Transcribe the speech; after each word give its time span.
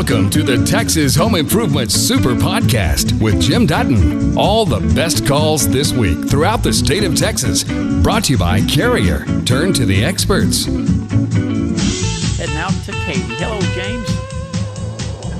Welcome 0.00 0.30
to 0.30 0.42
the 0.42 0.64
Texas 0.64 1.14
Home 1.16 1.34
Improvement 1.34 1.92
Super 1.92 2.30
Podcast 2.30 3.20
with 3.20 3.38
Jim 3.38 3.66
Dutton. 3.66 4.34
All 4.34 4.64
the 4.64 4.80
best 4.94 5.26
calls 5.26 5.68
this 5.68 5.92
week 5.92 6.26
throughout 6.26 6.62
the 6.62 6.72
state 6.72 7.04
of 7.04 7.14
Texas. 7.14 7.64
Brought 8.02 8.24
to 8.24 8.32
you 8.32 8.38
by 8.38 8.62
Carrier. 8.62 9.26
Turn 9.44 9.74
to 9.74 9.84
the 9.84 10.02
experts. 10.02 10.64
Heading 12.38 12.56
out 12.56 12.72
to 12.86 12.92
Katy. 12.92 13.20
Hello, 13.36 13.60
James. 13.76 14.08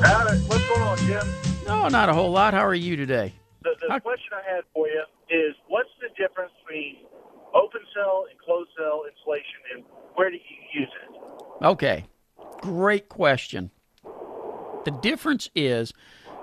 Howdy. 0.04 0.36
What's 0.40 0.68
going 0.68 0.82
on, 0.82 0.98
Jim? 0.98 1.26
No, 1.66 1.88
not 1.88 2.10
a 2.10 2.12
whole 2.12 2.30
lot. 2.30 2.52
How 2.52 2.66
are 2.66 2.74
you 2.74 2.96
today? 2.96 3.32
The, 3.62 3.70
the 3.80 3.88
How- 3.88 3.98
question 3.98 4.28
I 4.34 4.42
had 4.56 4.64
for 4.74 4.86
you 4.88 5.02
is 5.30 5.54
what's 5.68 5.88
the 6.02 6.08
difference 6.22 6.52
between 6.66 6.96
open 7.54 7.80
cell 7.96 8.26
and 8.30 8.38
closed 8.38 8.68
cell 8.76 9.04
insulation 9.08 9.56
and 9.74 9.84
where 10.16 10.28
do 10.28 10.36
you 10.36 10.80
use 10.82 10.90
it? 11.08 11.64
Okay. 11.64 12.04
Great 12.60 13.08
question. 13.08 13.70
The 14.84 14.90
difference 14.90 15.50
is 15.54 15.92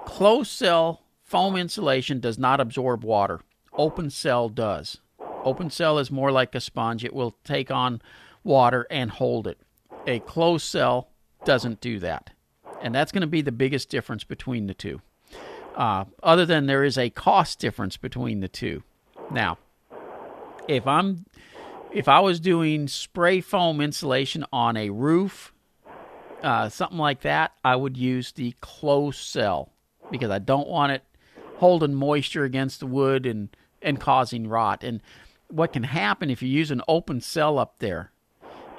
closed 0.06 0.52
cell 0.52 1.02
foam 1.24 1.56
insulation 1.56 2.20
does 2.20 2.38
not 2.38 2.60
absorb 2.60 3.04
water. 3.04 3.42
Open 3.74 4.10
cell 4.10 4.50
does. 4.50 5.00
Open 5.44 5.70
cell 5.70 5.98
is 6.00 6.12
more 6.12 6.32
like 6.32 6.56
a 6.56 6.62
sponge. 6.62 7.04
It 7.04 7.14
will 7.14 7.36
take 7.44 7.72
on 7.72 8.02
water 8.44 8.88
and 8.90 9.12
hold 9.12 9.48
it. 9.48 9.60
A 10.06 10.20
closed 10.20 10.66
cell 10.66 11.10
doesn't 11.46 11.82
do 11.82 12.00
that. 12.00 12.32
And 12.82 12.94
that's 12.94 13.12
going 13.12 13.22
to 13.22 13.28
be 13.28 13.42
the 13.42 13.52
biggest 13.52 13.90
difference 13.90 14.24
between 14.24 14.68
the 14.68 14.74
two. 14.74 15.02
Uh, 15.76 16.06
other 16.24 16.46
than 16.46 16.66
there 16.66 16.84
is 16.84 16.98
a 16.98 17.10
cost 17.10 17.60
difference 17.60 17.98
between 17.98 18.40
the 18.40 18.48
two. 18.48 18.84
Now, 19.32 19.58
if 20.68 20.88
I'm 20.88 21.26
if 21.92 22.08
I 22.08 22.20
was 22.20 22.40
doing 22.40 22.88
spray 22.88 23.42
foam 23.42 23.80
insulation 23.80 24.46
on 24.52 24.76
a 24.76 24.90
roof, 24.90 25.54
uh, 26.44 26.70
something 26.70 26.98
like 26.98 27.22
that, 27.22 27.54
I 27.64 27.76
would 27.76 27.98
use 27.98 28.32
the 28.32 28.54
closed 28.62 29.20
cell 29.20 29.72
because 30.12 30.30
I 30.30 30.40
don't 30.40 30.68
want 30.68 30.92
it 30.92 31.04
holding 31.58 31.96
moisture 31.96 32.44
against 32.44 32.80
the 32.80 32.88
wood 32.88 33.26
and, 33.26 33.50
and 33.82 34.00
causing 34.00 34.48
rot. 34.48 34.84
And 34.84 35.02
what 35.48 35.74
can 35.74 35.84
happen 35.84 36.30
if 36.30 36.42
you 36.42 36.50
use 36.50 36.72
an 36.72 36.82
open 36.88 37.22
cell 37.22 37.58
up 37.58 37.80
there 37.80 38.12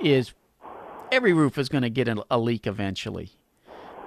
is 0.00 0.32
every 1.10 1.32
roof 1.32 1.58
is 1.58 1.68
going 1.68 1.82
to 1.82 1.90
get 1.90 2.08
a, 2.08 2.38
leak 2.38 2.66
eventually. 2.66 3.32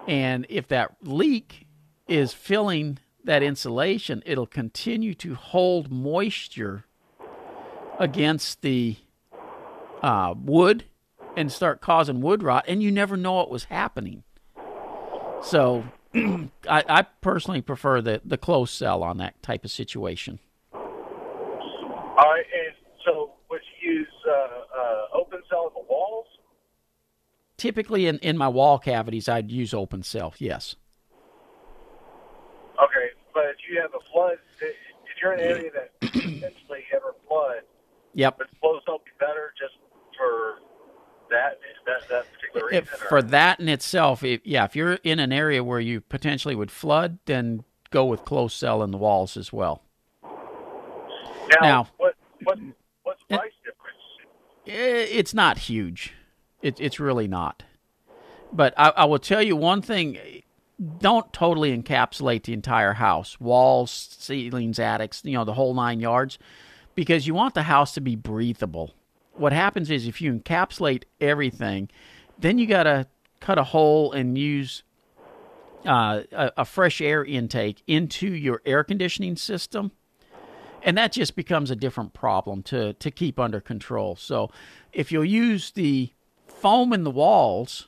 And 0.08 0.46
if 0.50 0.68
that 0.70 0.96
leak 1.02 1.68
is 2.08 2.34
filling 2.34 3.00
that 3.24 3.44
insulation, 3.44 4.24
it'll 4.26 4.48
continue 4.48 5.14
to 5.16 5.36
hold 5.36 5.92
moisture 5.92 6.86
against 8.00 8.62
the 8.62 8.98
uh, 10.02 10.34
wood 10.38 10.86
and 11.36 11.52
start 11.52 11.82
causing 11.82 12.22
wood 12.22 12.44
rot, 12.44 12.66
and 12.68 12.82
you 12.84 12.92
never 12.92 13.18
know 13.18 13.34
what 13.34 13.50
was 13.50 13.66
happening. 13.66 14.24
So, 15.44 15.84
I, 16.14 16.50
I 16.68 17.02
personally 17.22 17.62
prefer 17.62 18.02
the 18.02 18.22
the 18.24 18.38
closed 18.38 18.74
cell 18.74 19.04
on 19.04 19.18
that 19.18 19.42
type 19.42 19.66
of 19.66 19.72
situation. 19.72 20.40
All 20.74 20.80
right, 22.18 22.46
and 22.54 22.76
so 23.06 23.32
would 23.50 23.62
you 23.82 23.92
use 23.94 24.08
uh, 24.28 24.32
uh, 24.32 25.20
open 25.20 25.42
cell 25.50 25.68
in 25.68 25.74
the 25.82 25.88
walls? 25.90 26.28
Typically, 27.58 28.08
in, 28.08 28.18
in 28.20 28.38
my 28.38 28.48
wall 28.48 28.78
cavities, 28.80 29.30
I'd 29.30 29.52
use 29.52 29.74
open 29.74 30.04
cell. 30.04 30.34
Yes. 30.38 30.76
Okay, 32.82 33.10
but 33.34 33.46
if 33.46 33.58
you 33.70 33.80
have 33.82 33.92
a 33.94 34.04
flood, 34.12 34.38
if 34.60 34.76
you're 35.22 35.34
in 35.34 35.40
an 35.40 35.46
area 35.46 35.72
that 35.72 36.00
potentially 36.12 36.84
ever 36.96 37.16
flood, 37.28 37.62
Yep. 38.14 38.40
would 38.40 38.48
closed 38.60 38.84
cell 38.86 39.00
be 39.06 39.12
better 39.20 39.54
just 39.58 39.74
that 41.86 42.08
that, 42.10 42.26
If, 42.72 42.88
for 42.88 43.22
that 43.22 43.60
in 43.60 43.70
itself, 43.70 44.24
if, 44.24 44.42
yeah, 44.44 44.66
if 44.66 44.76
you're 44.76 44.94
in 45.04 45.20
an 45.20 45.32
area 45.32 45.64
where 45.64 45.80
you 45.80 46.02
potentially 46.02 46.56
would 46.56 46.72
flood, 46.72 47.20
then 47.26 47.64
go 47.90 48.06
with 48.06 48.26
closed 48.26 48.56
cell 48.58 48.84
in 48.84 48.92
the 48.92 48.98
walls 48.98 49.38
as 49.38 49.52
well. 49.54 49.84
now, 50.24 51.62
now- 51.62 51.88
what 51.98 52.16
what 52.44 52.58
what's 53.04 53.22
the 53.30 53.38
price 53.38 53.52
difference? 53.64 53.98
Eh, 54.68 55.18
it's 55.20 55.34
not 55.34 55.58
huge. 55.60 56.14
It, 56.62 56.80
it's 56.80 57.00
really 57.00 57.28
not. 57.28 57.64
But 58.54 58.74
I, 58.78 58.90
I 58.90 59.06
will 59.06 59.20
tell 59.20 59.42
you 59.42 59.56
one 59.56 59.82
thing: 59.82 60.18
don't 61.00 61.32
totally 61.34 61.76
encapsulate 61.78 62.44
the 62.44 62.54
entire 62.54 62.94
house, 62.94 63.40
walls, 63.40 63.92
ceilings, 63.92 64.80
attics, 64.80 65.22
you 65.24 65.34
know, 65.34 65.46
the 65.46 65.54
whole 65.54 65.74
nine 65.74 66.00
yards, 66.00 66.38
because 66.96 67.28
you 67.28 67.34
want 67.34 67.54
the 67.54 67.64
house 67.64 67.94
to 67.94 68.02
be 68.02 68.16
breathable. 68.16 68.94
What 69.34 69.54
happens 69.54 69.90
is 69.90 70.08
if 70.08 70.22
you 70.22 70.34
encapsulate 70.34 71.04
everything, 71.20 71.90
then 72.38 72.58
you 72.58 72.68
got 72.68 72.84
to 72.84 73.08
cut 73.40 73.58
a 73.58 73.64
hole 73.64 74.12
and 74.12 74.38
use 74.38 74.84
uh, 75.86 76.22
a, 76.32 76.52
a 76.58 76.66
fresh 76.66 77.02
air 77.02 77.24
intake 77.26 77.82
into 77.88 78.28
your 78.28 78.62
air 78.66 78.84
conditioning 78.84 79.36
system 79.36 79.92
and 80.84 80.98
that 80.98 81.12
just 81.12 81.36
becomes 81.36 81.72
a 81.72 81.76
different 81.76 82.14
problem 82.14 82.64
to 82.64 82.94
to 82.94 83.12
keep 83.12 83.40
under 83.40 83.60
control. 83.60 84.16
So, 84.16 84.50
if 84.92 85.12
you'll 85.12 85.26
use 85.26 85.72
the 85.72 86.12
foam 86.48 86.94
in 86.94 87.04
the 87.04 87.12
walls 87.12 87.88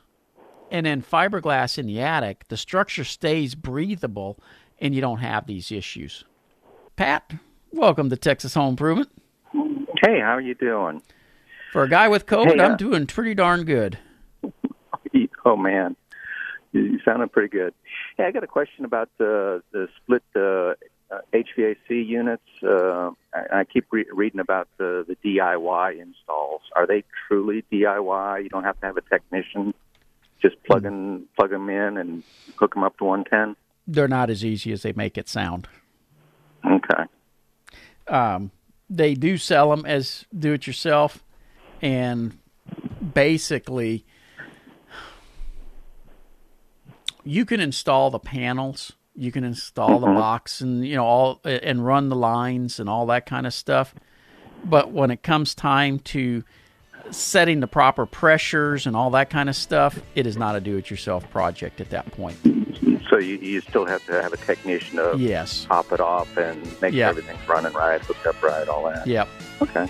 and 0.71 0.85
then 0.85 1.01
fiberglass 1.01 1.77
in 1.77 1.85
the 1.85 2.01
attic, 2.01 2.47
the 2.47 2.57
structure 2.57 3.03
stays 3.03 3.55
breathable, 3.55 4.39
and 4.79 4.95
you 4.95 5.01
don't 5.01 5.19
have 5.19 5.45
these 5.45 5.71
issues. 5.71 6.25
Pat, 6.95 7.33
welcome 7.71 8.09
to 8.09 8.17
Texas 8.17 8.53
Home 8.55 8.69
Improvement. 8.69 9.09
Hey, 9.51 10.19
how 10.19 10.35
are 10.35 10.41
you 10.41 10.55
doing? 10.55 11.01
For 11.73 11.81
a 11.81 11.89
guy 11.89 12.07
with 12.07 12.27
COVID, 12.27 12.53
Hey, 12.53 12.59
uh, 12.59 12.69
I'm 12.69 12.77
doing 12.77 13.07
pretty 13.07 13.33
darn 13.33 13.65
good. 13.65 13.97
Oh 15.45 15.57
man, 15.57 15.97
you 16.71 16.99
sounded 17.03 17.31
pretty 17.33 17.49
good. 17.49 17.73
Hey, 18.15 18.23
I 18.23 18.31
got 18.31 18.45
a 18.45 18.47
question 18.47 18.85
about 18.85 19.09
the 19.17 19.61
the 19.73 19.89
split 19.97 20.23
uh, 20.35 20.75
uh, 21.13 21.19
HVAC 21.33 21.89
units. 21.89 22.47
Uh, 22.63 23.09
I, 23.33 23.59
I 23.59 23.63
keep 23.65 23.87
re- 23.91 24.05
reading 24.13 24.39
about 24.39 24.69
the 24.77 25.03
the 25.05 25.17
DIY 25.17 25.99
installs. 26.01 26.61
Are 26.77 26.87
they 26.87 27.03
truly 27.27 27.65
DIY? 27.71 28.43
You 28.43 28.49
don't 28.49 28.63
have 28.63 28.79
to 28.79 28.85
have 28.85 28.95
a 28.95 29.01
technician. 29.01 29.73
Just 30.41 30.63
plug 30.63 30.85
in, 30.85 31.25
plug 31.35 31.49
them 31.49 31.69
in, 31.69 31.97
and 31.97 32.23
hook 32.55 32.73
them 32.75 32.83
up 32.85 32.97
to 32.99 33.03
110. 33.03 33.57
They're 33.85 34.07
not 34.07 34.29
as 34.29 34.45
easy 34.45 34.71
as 34.71 34.83
they 34.83 34.93
make 34.93 35.17
it 35.17 35.27
sound. 35.27 35.67
Okay. 36.65 37.03
um, 38.07 38.51
they 38.89 39.13
do 39.13 39.37
sell 39.37 39.71
them 39.71 39.85
as 39.85 40.25
do 40.37 40.53
it 40.53 40.67
yourself 40.67 41.21
and 41.83 42.37
basically 43.13 44.05
you 47.25 47.45
can 47.45 47.59
install 47.59 48.09
the 48.09 48.19
panels 48.19 48.93
you 49.15 49.31
can 49.31 49.43
install 49.43 49.99
the 49.99 50.07
mm-hmm. 50.07 50.15
box 50.17 50.61
and 50.61 50.87
you 50.87 50.95
know 50.95 51.05
all 51.05 51.41
and 51.43 51.85
run 51.85 52.09
the 52.09 52.15
lines 52.15 52.79
and 52.79 52.89
all 52.89 53.05
that 53.05 53.25
kind 53.25 53.45
of 53.45 53.53
stuff 53.53 53.93
but 54.63 54.91
when 54.91 55.11
it 55.11 55.21
comes 55.21 55.53
time 55.53 55.99
to 55.99 56.43
setting 57.11 57.59
the 57.59 57.67
proper 57.67 58.05
pressures 58.05 58.87
and 58.87 58.95
all 58.95 59.09
that 59.11 59.29
kind 59.29 59.49
of 59.49 59.55
stuff 59.55 59.99
it 60.15 60.25
is 60.25 60.37
not 60.37 60.55
a 60.55 60.61
do 60.61 60.77
it 60.77 60.89
yourself 60.89 61.29
project 61.29 61.81
at 61.81 61.89
that 61.89 62.09
point 62.13 62.37
So 63.09 63.19
you, 63.19 63.35
you 63.35 63.59
still 63.61 63.85
have 63.85 64.03
to 64.05 64.21
have 64.21 64.31
a 64.31 64.37
technician 64.37 64.97
to 64.97 65.15
yes 65.17 65.65
top 65.65 65.91
it 65.91 65.99
off 65.99 66.35
and 66.37 66.63
make 66.81 66.93
Yeah. 66.93 67.11
sure 67.11 67.19
everything's 67.19 67.47
running 67.47 67.73
right, 67.73 67.99
hooked 68.01 68.25
up 68.25 68.41
right, 68.41 68.67
all 68.69 68.85
that. 68.85 69.05
yep 69.05 69.27
Okay. 69.61 69.87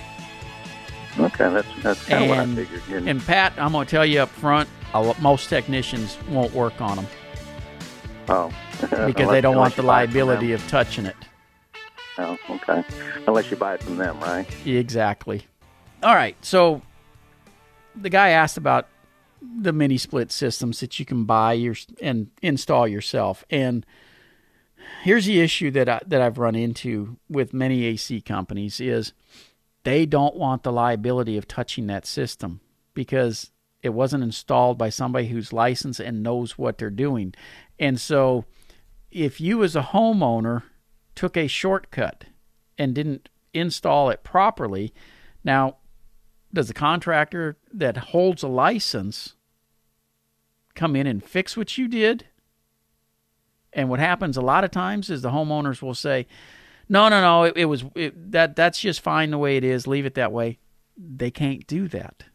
Okay, 1.19 1.49
that's 1.49 1.67
that's 1.83 2.05
kind 2.05 2.23
of 2.23 2.29
what 2.29 2.39
I 2.39 2.43
And- 2.43 2.55
figured. 2.55 2.81
You- 2.89 2.97
And 3.07 3.23
Pat, 3.25 3.53
I'm 3.57 3.71
going 3.71 3.85
to 3.85 3.91
tell 3.91 4.05
you 4.05 4.21
up 4.21 4.29
front, 4.29 4.67
a- 4.93 5.15
most 5.21 5.47
technicians 5.49 6.17
won't 6.29 6.53
work 6.53 6.79
on 6.81 6.97
them 6.97 7.07
oh, 8.29 8.51
because 9.05 9.29
they 9.29 9.41
don't 9.41 9.55
want 9.57 9.75
the 9.75 9.83
liability 9.83 10.53
of 10.53 10.67
touching 10.67 11.05
it. 11.05 11.15
Oh, 12.17 12.37
okay. 12.49 12.83
Unless 13.27 13.49
you 13.51 13.57
buy 13.57 13.75
it 13.75 13.83
from 13.83 13.97
them, 13.97 14.19
right? 14.19 14.47
Exactly. 14.67 15.45
All 16.03 16.13
right. 16.15 16.35
So 16.45 16.81
the 17.95 18.09
guy 18.09 18.29
asked 18.29 18.57
about 18.57 18.87
the 19.41 19.73
mini 19.73 19.97
split 19.97 20.31
systems 20.31 20.79
that 20.79 20.99
you 20.99 21.05
can 21.05 21.25
buy 21.25 21.53
your, 21.53 21.75
and 22.01 22.29
install 22.41 22.87
yourself. 22.87 23.43
And 23.49 23.85
here's 25.03 25.25
the 25.25 25.39
issue 25.41 25.69
that 25.71 25.89
I, 25.89 26.01
that 26.07 26.21
I've 26.21 26.37
run 26.37 26.55
into 26.55 27.17
with 27.29 27.53
many 27.53 27.83
AC 27.85 28.21
companies 28.21 28.79
is 28.79 29.13
they 29.83 30.05
don't 30.05 30.35
want 30.35 30.63
the 30.63 30.71
liability 30.71 31.37
of 31.37 31.47
touching 31.47 31.87
that 31.87 32.05
system 32.05 32.61
because 32.93 33.51
it 33.81 33.89
wasn't 33.89 34.23
installed 34.23 34.77
by 34.77 34.89
somebody 34.89 35.27
who's 35.27 35.51
licensed 35.51 35.99
and 35.99 36.23
knows 36.23 36.57
what 36.57 36.77
they're 36.77 36.89
doing. 36.89 37.33
And 37.79 37.99
so 37.99 38.45
if 39.11 39.41
you 39.41 39.63
as 39.63 39.75
a 39.75 39.81
homeowner 39.81 40.63
took 41.15 41.35
a 41.35 41.47
shortcut 41.47 42.25
and 42.77 42.95
didn't 42.95 43.29
install 43.53 44.09
it 44.09 44.23
properly, 44.23 44.93
now 45.43 45.77
does 46.53 46.69
the 46.69 46.73
contractor 46.73 47.57
that 47.73 47.97
holds 47.97 48.41
a 48.41 48.47
license 48.47 49.35
come 50.75 50.95
in 50.95 51.05
and 51.05 51.23
fix 51.23 51.57
what 51.57 51.77
you 51.77 51.87
did? 51.87 52.25
And 53.73 53.89
what 53.89 53.99
happens 53.99 54.37
a 54.37 54.41
lot 54.41 54.63
of 54.63 54.71
times 54.71 55.09
is 55.09 55.21
the 55.21 55.31
homeowners 55.31 55.81
will 55.81 55.95
say, 55.95 56.27
"No, 56.89 57.09
no, 57.09 57.21
no, 57.21 57.43
it, 57.43 57.57
it 57.57 57.65
was 57.65 57.85
it, 57.95 58.31
that 58.31 58.55
that's 58.55 58.79
just 58.79 59.01
fine 59.01 59.31
the 59.31 59.37
way 59.37 59.57
it 59.57 59.63
is. 59.63 59.87
Leave 59.87 60.05
it 60.05 60.15
that 60.15 60.31
way." 60.31 60.59
They 60.95 61.31
can't 61.31 61.65
do 61.65 61.87
that, 61.87 62.25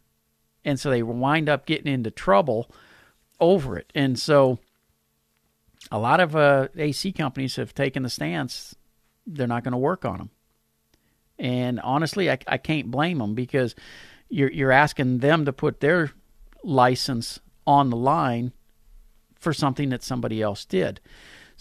and 0.65 0.79
so 0.79 0.89
they 0.89 1.03
wind 1.03 1.47
up 1.47 1.65
getting 1.65 1.91
into 1.91 2.11
trouble 2.11 2.69
over 3.39 3.77
it. 3.77 3.91
And 3.95 4.19
so 4.19 4.59
a 5.91 5.97
lot 5.97 6.19
of 6.19 6.35
uh, 6.35 6.67
AC 6.75 7.13
companies 7.13 7.55
have 7.55 7.73
taken 7.73 8.03
the 8.03 8.09
stance 8.09 8.75
they're 9.25 9.47
not 9.47 9.63
going 9.63 9.73
to 9.73 9.77
work 9.77 10.05
on 10.05 10.17
them. 10.17 10.29
And 11.37 11.79
honestly, 11.79 12.29
I, 12.29 12.39
I 12.47 12.57
can't 12.57 12.91
blame 12.91 13.19
them 13.19 13.33
because 13.35 13.75
you're 14.27 14.51
you're 14.51 14.71
asking 14.71 15.19
them 15.19 15.45
to 15.45 15.53
put 15.53 15.79
their 15.79 16.11
license 16.63 17.39
on 17.65 17.89
the 17.89 17.97
line 17.97 18.51
for 19.39 19.53
something 19.53 19.89
that 19.89 20.03
somebody 20.03 20.41
else 20.41 20.65
did. 20.65 20.99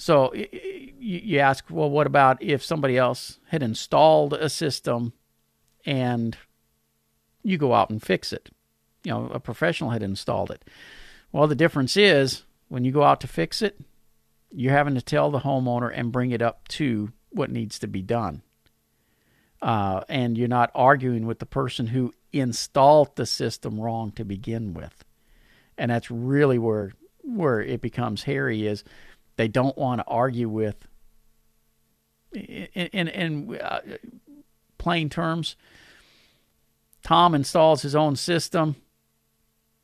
So 0.01 0.33
you 0.33 1.41
ask, 1.41 1.65
well, 1.69 1.91
what 1.91 2.07
about 2.07 2.41
if 2.41 2.63
somebody 2.63 2.97
else 2.97 3.41
had 3.49 3.65
installed 3.65 4.33
a 4.33 4.49
system 4.49 5.13
and 5.85 6.39
you 7.43 7.59
go 7.59 7.75
out 7.75 7.91
and 7.91 8.01
fix 8.01 8.33
it? 8.33 8.49
You 9.03 9.11
know, 9.11 9.27
a 9.35 9.41
professional 9.41 9.91
had 9.91 10.05
installed 10.05 10.53
it. 10.53 10.65
Well, 11.33 11.49
the 11.49 11.57
difference 11.57 11.97
is 11.97 12.45
when 12.69 12.85
you 12.85 12.93
go 12.93 13.03
out 13.03 13.21
to 13.23 13.27
fix 13.27 13.61
it, 13.61 13.77
you're 14.53 14.73
having 14.73 14.95
to 14.95 15.03
tell 15.03 15.33
the 15.33 15.41
homeowner 15.41 15.91
and 15.93 16.13
bring 16.13 16.31
it 16.31 16.43
up 16.43 16.69
to 16.69 17.13
what 17.31 17.51
needs 17.51 17.81
to 17.81 17.89
be 17.89 18.01
done. 18.01 18.43
Uh, 19.61 20.03
and 20.09 20.39
you're 20.39 20.47
not 20.47 20.71
arguing 20.77 21.27
with 21.27 21.41
the 21.41 21.45
person 21.45 21.89
who 21.89 22.15
installed 22.33 23.17
the 23.17 23.27
system 23.27 23.81
wrong 23.81 24.13
to 24.13 24.25
begin 24.25 24.75
with. 24.75 25.05
And 25.77 25.91
that's 25.91 26.09
really 26.09 26.59
where 26.59 26.93
where 27.25 27.61
it 27.61 27.83
becomes 27.83 28.23
hairy 28.23 28.67
is 28.67 28.85
they 29.39 29.49
don't 29.49 29.79
want 29.79 30.01
to 30.01 30.05
argue 30.07 30.51
with 30.51 30.87
in 32.35 32.69
in, 32.93 33.09
in 33.09 33.59
uh, 33.59 33.81
plain 34.77 35.09
terms 35.09 35.57
Tom 37.03 37.35
installs 37.35 37.83
his 37.83 37.95
own 37.95 38.17
system. 38.17 38.77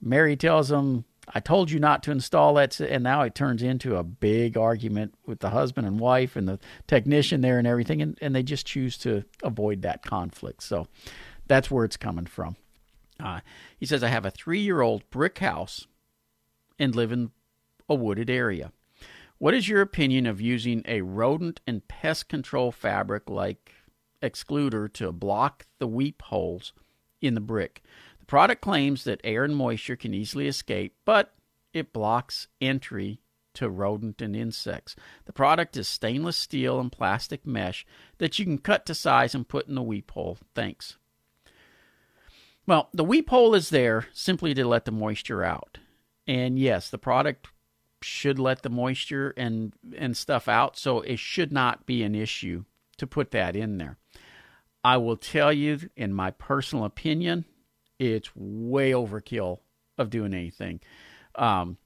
Mary 0.00 0.36
tells 0.36 0.70
him 0.70 1.06
I 1.32 1.40
told 1.40 1.70
you 1.70 1.78
not 1.78 2.02
to 2.02 2.10
install 2.10 2.52
that, 2.54 2.78
and 2.80 3.02
now 3.02 3.22
it 3.22 3.34
turns 3.34 3.62
into 3.62 3.96
a 3.96 4.04
big 4.04 4.58
argument 4.58 5.14
with 5.24 5.40
the 5.40 5.50
husband 5.50 5.86
and 5.86 5.98
wife 5.98 6.36
and 6.36 6.46
the 6.46 6.58
technician 6.86 7.40
there 7.40 7.58
and 7.58 7.66
everything, 7.66 8.02
and, 8.02 8.18
and 8.20 8.34
they 8.34 8.42
just 8.42 8.66
choose 8.66 8.98
to 8.98 9.24
avoid 9.42 9.80
that 9.82 10.04
conflict. 10.04 10.62
So 10.62 10.86
that's 11.46 11.70
where 11.70 11.86
it's 11.86 11.96
coming 11.96 12.26
from. 12.26 12.56
Uh, 13.18 13.40
he 13.78 13.86
says, 13.86 14.02
I 14.02 14.08
have 14.08 14.26
a 14.26 14.30
three 14.30 14.60
year 14.60 14.82
old 14.82 15.08
brick 15.08 15.38
house 15.38 15.86
and 16.78 16.94
live 16.94 17.10
in 17.10 17.30
a 17.88 17.94
wooded 17.94 18.28
area. 18.28 18.72
What 19.44 19.52
is 19.52 19.68
your 19.68 19.82
opinion 19.82 20.24
of 20.24 20.40
using 20.40 20.82
a 20.86 21.02
rodent 21.02 21.60
and 21.66 21.86
pest 21.86 22.30
control 22.30 22.72
fabric 22.72 23.28
like 23.28 23.74
Xcluder 24.22 24.90
to 24.94 25.12
block 25.12 25.66
the 25.78 25.86
weep 25.86 26.22
holes 26.22 26.72
in 27.20 27.34
the 27.34 27.42
brick? 27.42 27.82
The 28.20 28.24
product 28.24 28.62
claims 28.62 29.04
that 29.04 29.20
air 29.22 29.44
and 29.44 29.54
moisture 29.54 29.96
can 29.96 30.14
easily 30.14 30.48
escape, 30.48 30.94
but 31.04 31.34
it 31.74 31.92
blocks 31.92 32.48
entry 32.62 33.20
to 33.52 33.68
rodent 33.68 34.22
and 34.22 34.34
insects. 34.34 34.96
The 35.26 35.34
product 35.34 35.76
is 35.76 35.88
stainless 35.88 36.38
steel 36.38 36.80
and 36.80 36.90
plastic 36.90 37.46
mesh 37.46 37.84
that 38.16 38.38
you 38.38 38.46
can 38.46 38.56
cut 38.56 38.86
to 38.86 38.94
size 38.94 39.34
and 39.34 39.46
put 39.46 39.68
in 39.68 39.74
the 39.74 39.82
weep 39.82 40.10
hole. 40.12 40.38
Thanks. 40.54 40.96
Well, 42.66 42.88
the 42.94 43.04
weep 43.04 43.28
hole 43.28 43.54
is 43.54 43.68
there 43.68 44.06
simply 44.14 44.54
to 44.54 44.66
let 44.66 44.86
the 44.86 44.90
moisture 44.90 45.44
out. 45.44 45.76
And 46.26 46.58
yes, 46.58 46.88
the 46.88 46.96
product 46.96 47.48
should 48.04 48.38
let 48.38 48.62
the 48.62 48.70
moisture 48.70 49.32
and 49.36 49.72
and 49.96 50.16
stuff 50.16 50.48
out, 50.48 50.76
so 50.76 51.00
it 51.00 51.18
should 51.18 51.52
not 51.52 51.86
be 51.86 52.02
an 52.02 52.14
issue 52.14 52.64
to 52.98 53.06
put 53.06 53.30
that 53.32 53.56
in 53.56 53.78
there. 53.78 53.98
I 54.84 54.98
will 54.98 55.16
tell 55.16 55.52
you 55.52 55.78
in 55.96 56.12
my 56.12 56.30
personal 56.30 56.84
opinion, 56.84 57.46
it's 57.98 58.30
way 58.34 58.90
overkill 58.90 59.60
of 59.96 60.10
doing 60.10 60.34
anything. 60.34 60.80
Um, 61.34 61.78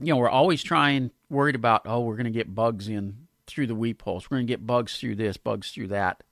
you 0.00 0.12
know, 0.12 0.16
we're 0.16 0.28
always 0.28 0.62
trying, 0.62 1.12
worried 1.30 1.54
about, 1.54 1.82
oh, 1.86 2.00
we're 2.00 2.16
going 2.16 2.24
to 2.24 2.30
get 2.30 2.54
bugs 2.54 2.88
in 2.88 3.28
through 3.46 3.68
the 3.68 3.74
weep 3.74 4.02
holes. 4.02 4.28
We're 4.28 4.38
going 4.38 4.46
to 4.46 4.52
get 4.52 4.66
bugs 4.66 4.98
through 4.98 5.16
this, 5.16 5.36
bugs 5.36 5.70
through 5.70 5.88
that. 5.88 6.22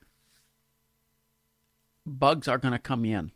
Bugs 2.05 2.49
are 2.49 2.59
going 2.59 2.73
to 2.73 2.79
come 2.79 3.05
in. 3.05 3.31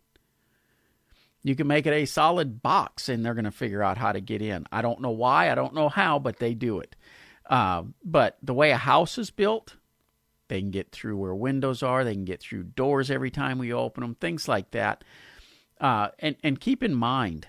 You 1.42 1.54
can 1.54 1.66
make 1.66 1.86
it 1.86 1.92
a 1.92 2.04
solid 2.04 2.62
box 2.62 3.08
and 3.08 3.24
they're 3.24 3.34
going 3.34 3.44
to 3.44 3.50
figure 3.50 3.82
out 3.82 3.98
how 3.98 4.12
to 4.12 4.20
get 4.20 4.42
in. 4.42 4.66
I 4.72 4.82
don't 4.82 5.00
know 5.00 5.10
why, 5.10 5.50
I 5.50 5.54
don't 5.54 5.74
know 5.74 5.88
how, 5.88 6.18
but 6.18 6.38
they 6.38 6.54
do 6.54 6.80
it. 6.80 6.96
Uh, 7.48 7.84
but 8.04 8.36
the 8.42 8.54
way 8.54 8.70
a 8.70 8.76
house 8.76 9.16
is 9.18 9.30
built, 9.30 9.76
they 10.48 10.60
can 10.60 10.70
get 10.70 10.92
through 10.92 11.16
where 11.16 11.34
windows 11.34 11.82
are, 11.82 12.04
they 12.04 12.14
can 12.14 12.24
get 12.24 12.40
through 12.40 12.64
doors 12.64 13.10
every 13.10 13.30
time 13.30 13.58
we 13.58 13.72
open 13.72 14.02
them, 14.02 14.14
things 14.14 14.48
like 14.48 14.70
that. 14.72 15.04
Uh, 15.80 16.08
and, 16.18 16.36
and 16.42 16.60
keep 16.60 16.82
in 16.82 16.94
mind, 16.94 17.46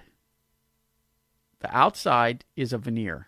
the 1.60 1.76
outside 1.76 2.46
is 2.56 2.72
a 2.72 2.78
veneer. 2.78 3.28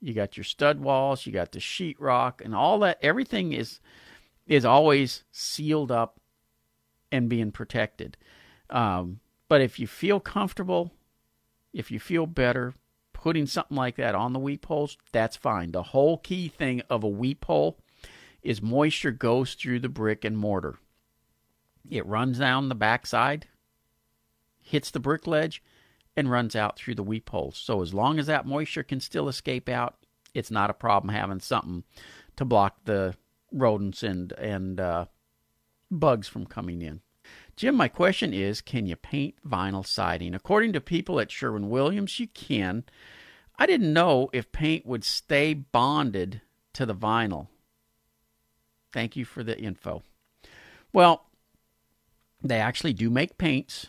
You 0.00 0.12
got 0.12 0.36
your 0.36 0.44
stud 0.44 0.80
walls, 0.80 1.24
you 1.24 1.32
got 1.32 1.52
the 1.52 1.58
sheetrock, 1.58 2.44
and 2.44 2.54
all 2.54 2.78
that. 2.80 2.98
Everything 3.02 3.52
is 3.52 3.80
is 4.46 4.64
always 4.64 5.24
sealed 5.32 5.90
up 5.90 6.20
and 7.10 7.28
being 7.28 7.50
protected. 7.50 8.16
Um, 8.70 9.18
but 9.48 9.60
if 9.60 9.78
you 9.78 9.86
feel 9.86 10.20
comfortable, 10.20 10.92
if 11.72 11.90
you 11.90 12.00
feel 12.00 12.26
better 12.26 12.74
putting 13.12 13.46
something 13.46 13.76
like 13.76 13.96
that 13.96 14.14
on 14.14 14.32
the 14.32 14.38
weep 14.38 14.66
holes, 14.66 14.96
that's 15.12 15.36
fine. 15.36 15.72
The 15.72 15.82
whole 15.82 16.18
key 16.18 16.48
thing 16.48 16.82
of 16.88 17.02
a 17.02 17.08
weep 17.08 17.44
hole 17.44 17.78
is 18.42 18.62
moisture 18.62 19.10
goes 19.10 19.54
through 19.54 19.80
the 19.80 19.88
brick 19.88 20.24
and 20.24 20.36
mortar. 20.36 20.78
It 21.88 22.06
runs 22.06 22.38
down 22.38 22.68
the 22.68 22.74
backside 22.74 23.46
hits 24.66 24.90
the 24.90 25.00
brick 25.00 25.26
ledge, 25.26 25.62
and 26.16 26.30
runs 26.30 26.56
out 26.56 26.76
through 26.76 26.94
the 26.94 27.02
weep 27.02 27.30
holes. 27.30 27.56
So 27.56 27.82
as 27.82 27.94
long 27.94 28.18
as 28.18 28.26
that 28.26 28.46
moisture 28.46 28.82
can 28.82 29.00
still 29.00 29.28
escape 29.28 29.68
out, 29.68 29.96
it's 30.34 30.50
not 30.50 30.70
a 30.70 30.74
problem 30.74 31.14
having 31.14 31.40
something 31.40 31.84
to 32.36 32.44
block 32.44 32.78
the 32.84 33.14
rodents 33.52 34.02
and 34.02 34.32
and 34.32 34.80
uh, 34.80 35.06
bugs 35.90 36.26
from 36.26 36.46
coming 36.46 36.82
in. 36.82 37.00
Jim, 37.56 37.74
my 37.74 37.88
question 37.88 38.34
is 38.34 38.60
can 38.60 38.86
you 38.86 38.96
paint 38.96 39.34
vinyl 39.46 39.86
siding? 39.86 40.34
According 40.34 40.74
to 40.74 40.80
people 40.80 41.18
at 41.18 41.30
Sherwin 41.30 41.70
Williams, 41.70 42.20
you 42.20 42.28
can. 42.28 42.84
I 43.58 43.66
didn't 43.66 43.92
know 43.92 44.28
if 44.32 44.52
paint 44.52 44.84
would 44.84 45.04
stay 45.04 45.54
bonded 45.54 46.42
to 46.74 46.84
the 46.84 46.94
vinyl. 46.94 47.48
Thank 48.92 49.16
you 49.16 49.24
for 49.24 49.42
the 49.42 49.58
info. 49.58 50.02
Well, 50.92 51.26
they 52.42 52.60
actually 52.60 52.92
do 52.92 53.08
make 53.08 53.38
paints 53.38 53.86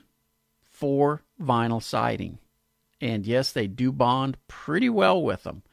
for 0.63 1.23
vinyl 1.41 1.83
siding. 1.83 2.39
And 3.01 3.25
yes, 3.25 3.51
they 3.51 3.67
do 3.67 3.91
bond 3.91 4.37
pretty 4.47 4.89
well 4.89 5.21
with 5.21 5.43
them. 5.43 5.63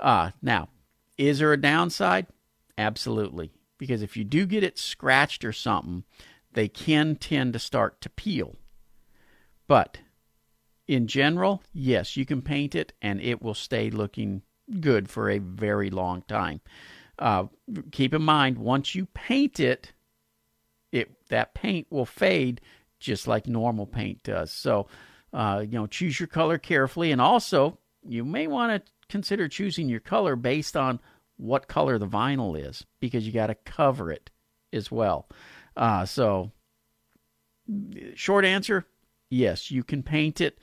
Uh, 0.00 0.32
now, 0.42 0.68
is 1.16 1.38
there 1.38 1.52
a 1.52 1.60
downside? 1.60 2.26
Absolutely. 2.76 3.52
Because 3.78 4.02
if 4.02 4.16
you 4.16 4.24
do 4.24 4.46
get 4.46 4.64
it 4.64 4.78
scratched 4.78 5.44
or 5.44 5.52
something, 5.52 6.04
they 6.56 6.68
can 6.68 7.16
tend 7.16 7.52
to 7.52 7.58
start 7.58 8.00
to 8.00 8.08
peel. 8.08 8.56
But 9.68 9.98
in 10.88 11.06
general, 11.06 11.62
yes, 11.74 12.16
you 12.16 12.24
can 12.24 12.40
paint 12.40 12.74
it 12.74 12.94
and 13.02 13.20
it 13.20 13.42
will 13.42 13.54
stay 13.54 13.90
looking 13.90 14.40
good 14.80 15.10
for 15.10 15.28
a 15.28 15.38
very 15.38 15.90
long 15.90 16.22
time. 16.22 16.62
Uh, 17.18 17.44
keep 17.92 18.14
in 18.14 18.22
mind, 18.22 18.56
once 18.56 18.94
you 18.94 19.04
paint 19.04 19.60
it, 19.60 19.92
it 20.92 21.10
that 21.28 21.52
paint 21.52 21.88
will 21.90 22.06
fade 22.06 22.62
just 23.00 23.28
like 23.28 23.46
normal 23.46 23.86
paint 23.86 24.22
does. 24.22 24.50
So, 24.50 24.88
uh, 25.34 25.62
you 25.62 25.78
know, 25.78 25.86
choose 25.86 26.18
your 26.18 26.26
color 26.26 26.56
carefully. 26.56 27.12
And 27.12 27.20
also, 27.20 27.78
you 28.02 28.24
may 28.24 28.46
want 28.46 28.82
to 28.82 28.92
consider 29.10 29.46
choosing 29.46 29.90
your 29.90 30.00
color 30.00 30.36
based 30.36 30.74
on 30.74 31.00
what 31.36 31.68
color 31.68 31.98
the 31.98 32.08
vinyl 32.08 32.58
is 32.58 32.86
because 32.98 33.26
you 33.26 33.32
got 33.32 33.48
to 33.48 33.54
cover 33.54 34.10
it 34.10 34.30
as 34.72 34.90
well. 34.90 35.28
Uh, 35.76 36.04
so, 36.04 36.52
short 38.14 38.44
answer 38.44 38.86
yes, 39.28 39.70
you 39.70 39.82
can 39.84 40.02
paint 40.02 40.40
it. 40.40 40.58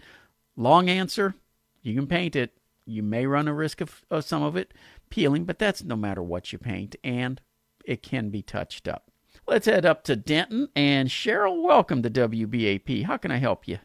Long 0.56 0.90
answer 0.90 1.36
you 1.84 1.94
can 1.94 2.08
paint 2.08 2.36
it. 2.36 2.54
You 2.86 3.04
may 3.04 3.26
run 3.26 3.48
a 3.48 3.54
risk 3.54 3.82
of, 3.82 4.04
of 4.10 4.24
some 4.26 4.42
of 4.42 4.56
it 4.56 4.74
peeling, 5.10 5.46
but 5.46 5.60
that's 5.60 5.84
no 5.84 5.96
matter 5.96 6.24
what 6.24 6.52
you 6.52 6.58
paint, 6.58 6.96
and 7.04 7.40
it 7.86 8.02
can 8.02 8.30
be 8.30 8.42
touched 8.42 8.88
up. 8.88 9.12
Let's 9.48 9.66
head 9.66 9.86
up 9.86 10.04
to 10.06 10.16
Denton. 10.16 10.70
And 10.76 11.10
Cheryl, 11.10 11.62
welcome 11.62 12.02
to 12.04 12.10
WBAP. 12.10 13.06
How 13.06 13.18
can 13.18 13.32
I 13.32 13.38
help 13.38 13.68
you? 13.68 13.80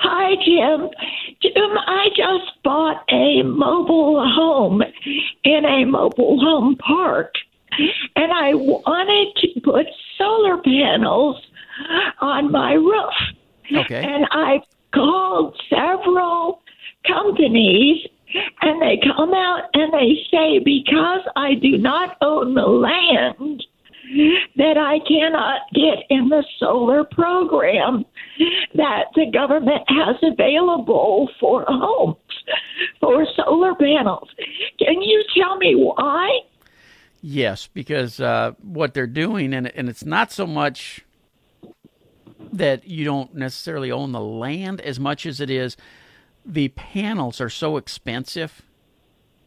Hi, 0.00 0.34
Jim. 0.44 0.90
Jim, 1.40 1.78
I 1.86 2.08
just 2.16 2.62
bought 2.62 3.04
a 3.10 3.42
mobile 3.42 4.24
home 4.28 4.82
in 5.44 5.64
a 5.64 5.84
mobile 5.84 6.38
home 6.38 6.76
park, 6.76 7.34
and 8.16 8.32
I 8.32 8.54
wanted 8.54 9.54
to 9.54 9.60
put 9.60 9.86
solar 10.18 10.58
panels 10.58 11.40
on 12.20 12.50
my 12.50 12.72
roof. 12.72 13.14
Okay. 13.84 14.02
And 14.02 14.26
I 14.30 14.60
called 14.94 15.58
several 15.70 16.62
companies 17.06 18.06
and 18.62 18.80
they 18.80 19.00
come 19.16 19.34
out 19.34 19.64
and 19.74 19.92
they 19.92 20.26
say 20.30 20.58
because 20.58 21.20
I 21.36 21.54
do 21.54 21.78
not 21.78 22.16
own 22.20 22.54
the 22.54 22.66
land 22.66 23.64
that 24.56 24.76
I 24.76 24.98
cannot 25.06 25.60
get 25.74 26.04
in 26.10 26.28
the 26.28 26.44
solar 26.58 27.04
program 27.04 28.04
that 28.74 29.04
the 29.14 29.30
government 29.32 29.82
has 29.88 30.16
available 30.22 31.30
for 31.40 31.64
homes 31.66 32.16
for 33.00 33.26
solar 33.36 33.74
panels. 33.74 34.28
Can 34.78 35.00
you 35.00 35.24
tell 35.36 35.56
me 35.56 35.74
why? 35.74 36.40
Yes, 37.22 37.68
because 37.72 38.20
uh, 38.20 38.52
what 38.60 38.94
they're 38.94 39.06
doing, 39.06 39.54
and 39.54 39.68
and 39.68 39.88
it's 39.88 40.04
not 40.04 40.32
so 40.32 40.46
much 40.46 41.04
that 42.52 42.86
you 42.86 43.04
don't 43.04 43.34
necessarily 43.34 43.90
own 43.90 44.12
the 44.12 44.20
land 44.20 44.80
as 44.80 44.98
much 45.00 45.24
as 45.24 45.40
it 45.40 45.48
is 45.48 45.76
the 46.44 46.68
panels 46.68 47.40
are 47.40 47.48
so 47.48 47.76
expensive. 47.76 48.62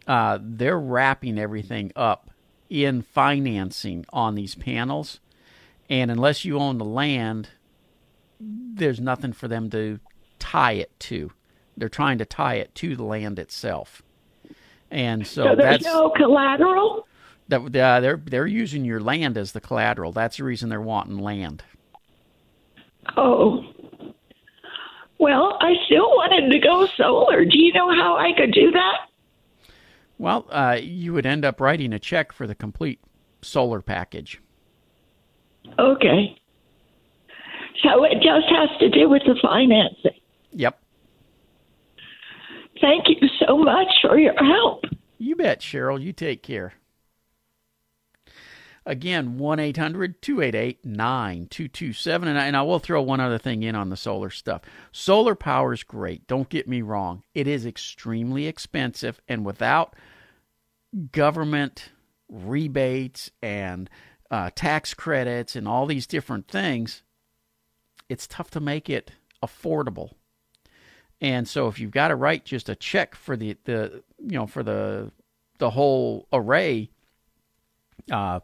Uh, 0.07 0.39
they're 0.41 0.79
wrapping 0.79 1.37
everything 1.37 1.91
up 1.95 2.29
in 2.69 3.01
financing 3.01 4.05
on 4.13 4.35
these 4.35 4.55
panels, 4.55 5.19
and 5.89 6.09
unless 6.09 6.45
you 6.45 6.57
own 6.57 6.77
the 6.77 6.85
land, 6.85 7.49
there's 8.39 8.99
nothing 8.99 9.33
for 9.33 9.47
them 9.47 9.69
to 9.69 9.99
tie 10.39 10.73
it 10.73 10.91
to. 10.99 11.31
They're 11.77 11.89
trying 11.89 12.17
to 12.19 12.25
tie 12.25 12.55
it 12.55 12.73
to 12.75 12.95
the 12.95 13.03
land 13.03 13.39
itself, 13.39 14.01
and 14.89 15.25
so, 15.27 15.43
So 15.43 15.55
there's 15.55 15.57
that's 15.57 15.85
no 15.85 16.09
collateral? 16.11 17.07
That 17.47 17.61
uh, 17.75 17.99
they're 17.99 18.21
they're 18.23 18.47
using 18.47 18.85
your 18.85 18.99
land 18.99 19.37
as 19.37 19.51
the 19.51 19.61
collateral. 19.61 20.11
That's 20.11 20.37
the 20.37 20.43
reason 20.43 20.69
they're 20.69 20.81
wanting 20.81 21.17
land. 21.19 21.63
Oh. 23.15 23.63
Well, 25.17 25.57
I 25.61 25.73
still 25.85 26.09
wanted 26.09 26.51
to 26.51 26.59
go 26.59 26.87
solar. 26.97 27.45
Do 27.45 27.57
you 27.57 27.71
know 27.73 27.89
how 27.89 28.17
I 28.17 28.31
could 28.35 28.51
do 28.51 28.71
that? 28.71 29.07
Well, 30.17 30.45
uh, 30.49 30.77
you 30.81 31.13
would 31.13 31.25
end 31.25 31.45
up 31.45 31.61
writing 31.61 31.93
a 31.93 31.99
check 31.99 32.33
for 32.33 32.47
the 32.47 32.55
complete 32.55 32.99
solar 33.41 33.81
package. 33.81 34.41
Okay. 35.79 36.37
So 37.83 38.03
it 38.03 38.15
just 38.15 38.47
has 38.49 38.69
to 38.79 38.89
do 38.89 39.09
with 39.09 39.21
the 39.25 39.35
financing. 39.41 40.19
Yep, 40.51 40.79
Thank 42.81 43.05
you 43.07 43.27
so 43.45 43.57
much 43.57 43.87
for 44.01 44.19
your 44.19 44.35
help. 44.35 44.83
you 45.17 45.35
bet, 45.35 45.61
Cheryl. 45.61 46.01
You 46.01 46.11
take 46.13 46.43
care. 46.43 46.73
Again, 48.85 49.37
1 49.39 49.59
800 49.59 50.21
288 50.21 50.85
9227. 50.85 52.27
And 52.29 52.55
I 52.55 52.61
will 52.61 52.79
throw 52.79 53.01
one 53.01 53.19
other 53.19 53.39
thing 53.39 53.63
in 53.63 53.75
on 53.75 53.89
the 53.89 53.97
solar 53.97 54.29
stuff. 54.29 54.61
Solar 54.91 55.33
power 55.33 55.73
is 55.73 55.83
great. 55.83 56.27
Don't 56.27 56.49
get 56.49 56.67
me 56.67 56.81
wrong. 56.81 57.23
It 57.33 57.47
is 57.47 57.65
extremely 57.65 58.45
expensive. 58.45 59.19
And 59.27 59.45
without 59.45 59.95
government 61.11 61.89
rebates 62.29 63.31
and 63.41 63.89
uh, 64.29 64.51
tax 64.55 64.93
credits 64.93 65.55
and 65.55 65.67
all 65.67 65.85
these 65.85 66.07
different 66.07 66.47
things, 66.47 67.01
it's 68.07 68.27
tough 68.27 68.51
to 68.51 68.59
make 68.59 68.89
it 68.89 69.11
affordable. 69.43 70.11
And 71.21 71.47
so 71.47 71.67
if 71.67 71.79
you've 71.79 71.91
got 71.91 72.09
to 72.09 72.15
write 72.15 72.45
just 72.45 72.69
a 72.69 72.75
check 72.75 73.15
for 73.15 73.37
the, 73.37 73.57
the 73.63 74.03
you 74.19 74.37
know 74.37 74.47
for 74.47 74.63
the 74.63 75.11
the 75.59 75.69
whole 75.69 76.27
array, 76.33 76.89
uh, 78.11 78.41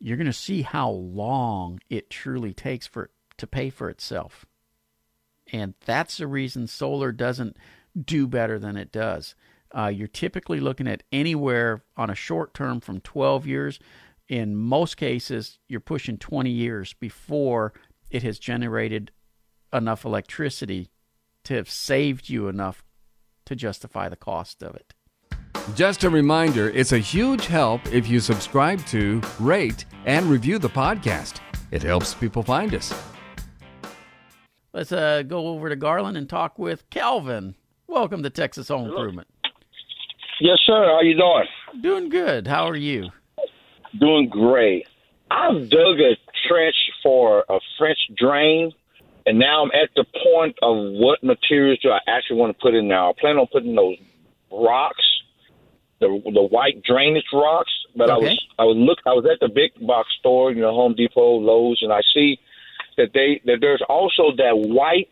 you're 0.00 0.16
going 0.16 0.26
to 0.26 0.32
see 0.32 0.62
how 0.62 0.90
long 0.90 1.80
it 1.88 2.10
truly 2.10 2.52
takes 2.52 2.86
for 2.86 3.10
to 3.38 3.46
pay 3.46 3.70
for 3.70 3.88
itself. 3.88 4.46
And 5.52 5.74
that's 5.84 6.16
the 6.16 6.26
reason 6.26 6.66
solar 6.66 7.12
doesn't 7.12 7.56
do 8.00 8.26
better 8.26 8.58
than 8.58 8.76
it 8.76 8.92
does. 8.92 9.34
Uh, 9.76 9.88
you're 9.88 10.08
typically 10.08 10.60
looking 10.60 10.88
at 10.88 11.02
anywhere 11.12 11.84
on 11.96 12.10
a 12.10 12.14
short 12.14 12.54
term 12.54 12.80
from 12.80 13.00
12 13.00 13.46
years. 13.46 13.78
In 14.28 14.56
most 14.56 14.96
cases, 14.96 15.58
you're 15.68 15.80
pushing 15.80 16.18
20 16.18 16.50
years 16.50 16.94
before 16.94 17.72
it 18.10 18.22
has 18.22 18.38
generated 18.38 19.12
enough 19.72 20.04
electricity 20.04 20.90
to 21.44 21.54
have 21.54 21.70
saved 21.70 22.28
you 22.28 22.48
enough 22.48 22.84
to 23.44 23.54
justify 23.54 24.08
the 24.08 24.16
cost 24.16 24.62
of 24.62 24.74
it. 24.74 24.94
Just 25.74 26.04
a 26.04 26.10
reminder 26.10 26.70
it's 26.70 26.92
a 26.92 26.98
huge 26.98 27.46
help 27.46 27.84
if 27.92 28.06
you 28.06 28.20
subscribe 28.20 28.84
to, 28.86 29.20
rate, 29.40 29.84
and 30.04 30.26
review 30.26 30.60
the 30.60 30.68
podcast. 30.68 31.40
It 31.72 31.82
helps 31.82 32.14
people 32.14 32.44
find 32.44 32.72
us. 32.72 32.94
Let's 34.72 34.92
uh, 34.92 35.22
go 35.22 35.48
over 35.48 35.68
to 35.68 35.74
Garland 35.74 36.16
and 36.16 36.28
talk 36.28 36.56
with 36.56 36.88
Calvin. 36.90 37.56
Welcome 37.88 38.22
to 38.22 38.30
Texas 38.30 38.68
Home 38.68 38.86
Improvement. 38.86 39.26
Yes, 40.40 40.58
sir. 40.64 40.84
How 40.84 41.00
you 41.00 41.16
doing? 41.16 41.46
Doing 41.82 42.08
good. 42.10 42.46
How 42.46 42.68
are 42.68 42.76
you? 42.76 43.10
Doing 43.98 44.28
great. 44.28 44.86
I've 45.32 45.68
dug 45.68 45.98
a 45.98 46.16
trench 46.48 46.76
for 47.02 47.44
a 47.48 47.58
French 47.76 47.98
drain, 48.16 48.70
and 49.26 49.36
now 49.36 49.64
I'm 49.64 49.70
at 49.72 49.90
the 49.96 50.04
point 50.32 50.56
of 50.62 50.76
what 50.92 51.24
materials 51.24 51.80
do 51.82 51.90
I 51.90 51.98
actually 52.06 52.36
want 52.36 52.56
to 52.56 52.62
put 52.62 52.74
in 52.74 52.86
there. 52.86 53.00
I 53.00 53.12
plan 53.18 53.36
on 53.36 53.48
putting 53.50 53.74
those 53.74 53.96
rocks, 54.52 55.04
the 56.00 56.08
the 56.24 56.42
white 56.42 56.82
drainage 56.82 57.26
rocks. 57.32 57.72
But 57.94 58.10
I 58.10 58.16
was 58.16 58.38
I 58.58 58.64
was 58.64 58.76
look 58.76 58.98
I 59.06 59.12
was 59.14 59.26
at 59.26 59.40
the 59.40 59.48
big 59.48 59.72
box 59.86 60.08
store, 60.18 60.52
you 60.52 60.60
know, 60.60 60.74
Home 60.74 60.94
Depot, 60.94 61.38
Lowe's, 61.38 61.80
and 61.82 61.92
I 61.92 62.02
see 62.12 62.38
that 62.96 63.12
they 63.14 63.40
that 63.44 63.58
there's 63.60 63.82
also 63.88 64.36
that 64.36 64.58
white 64.58 65.08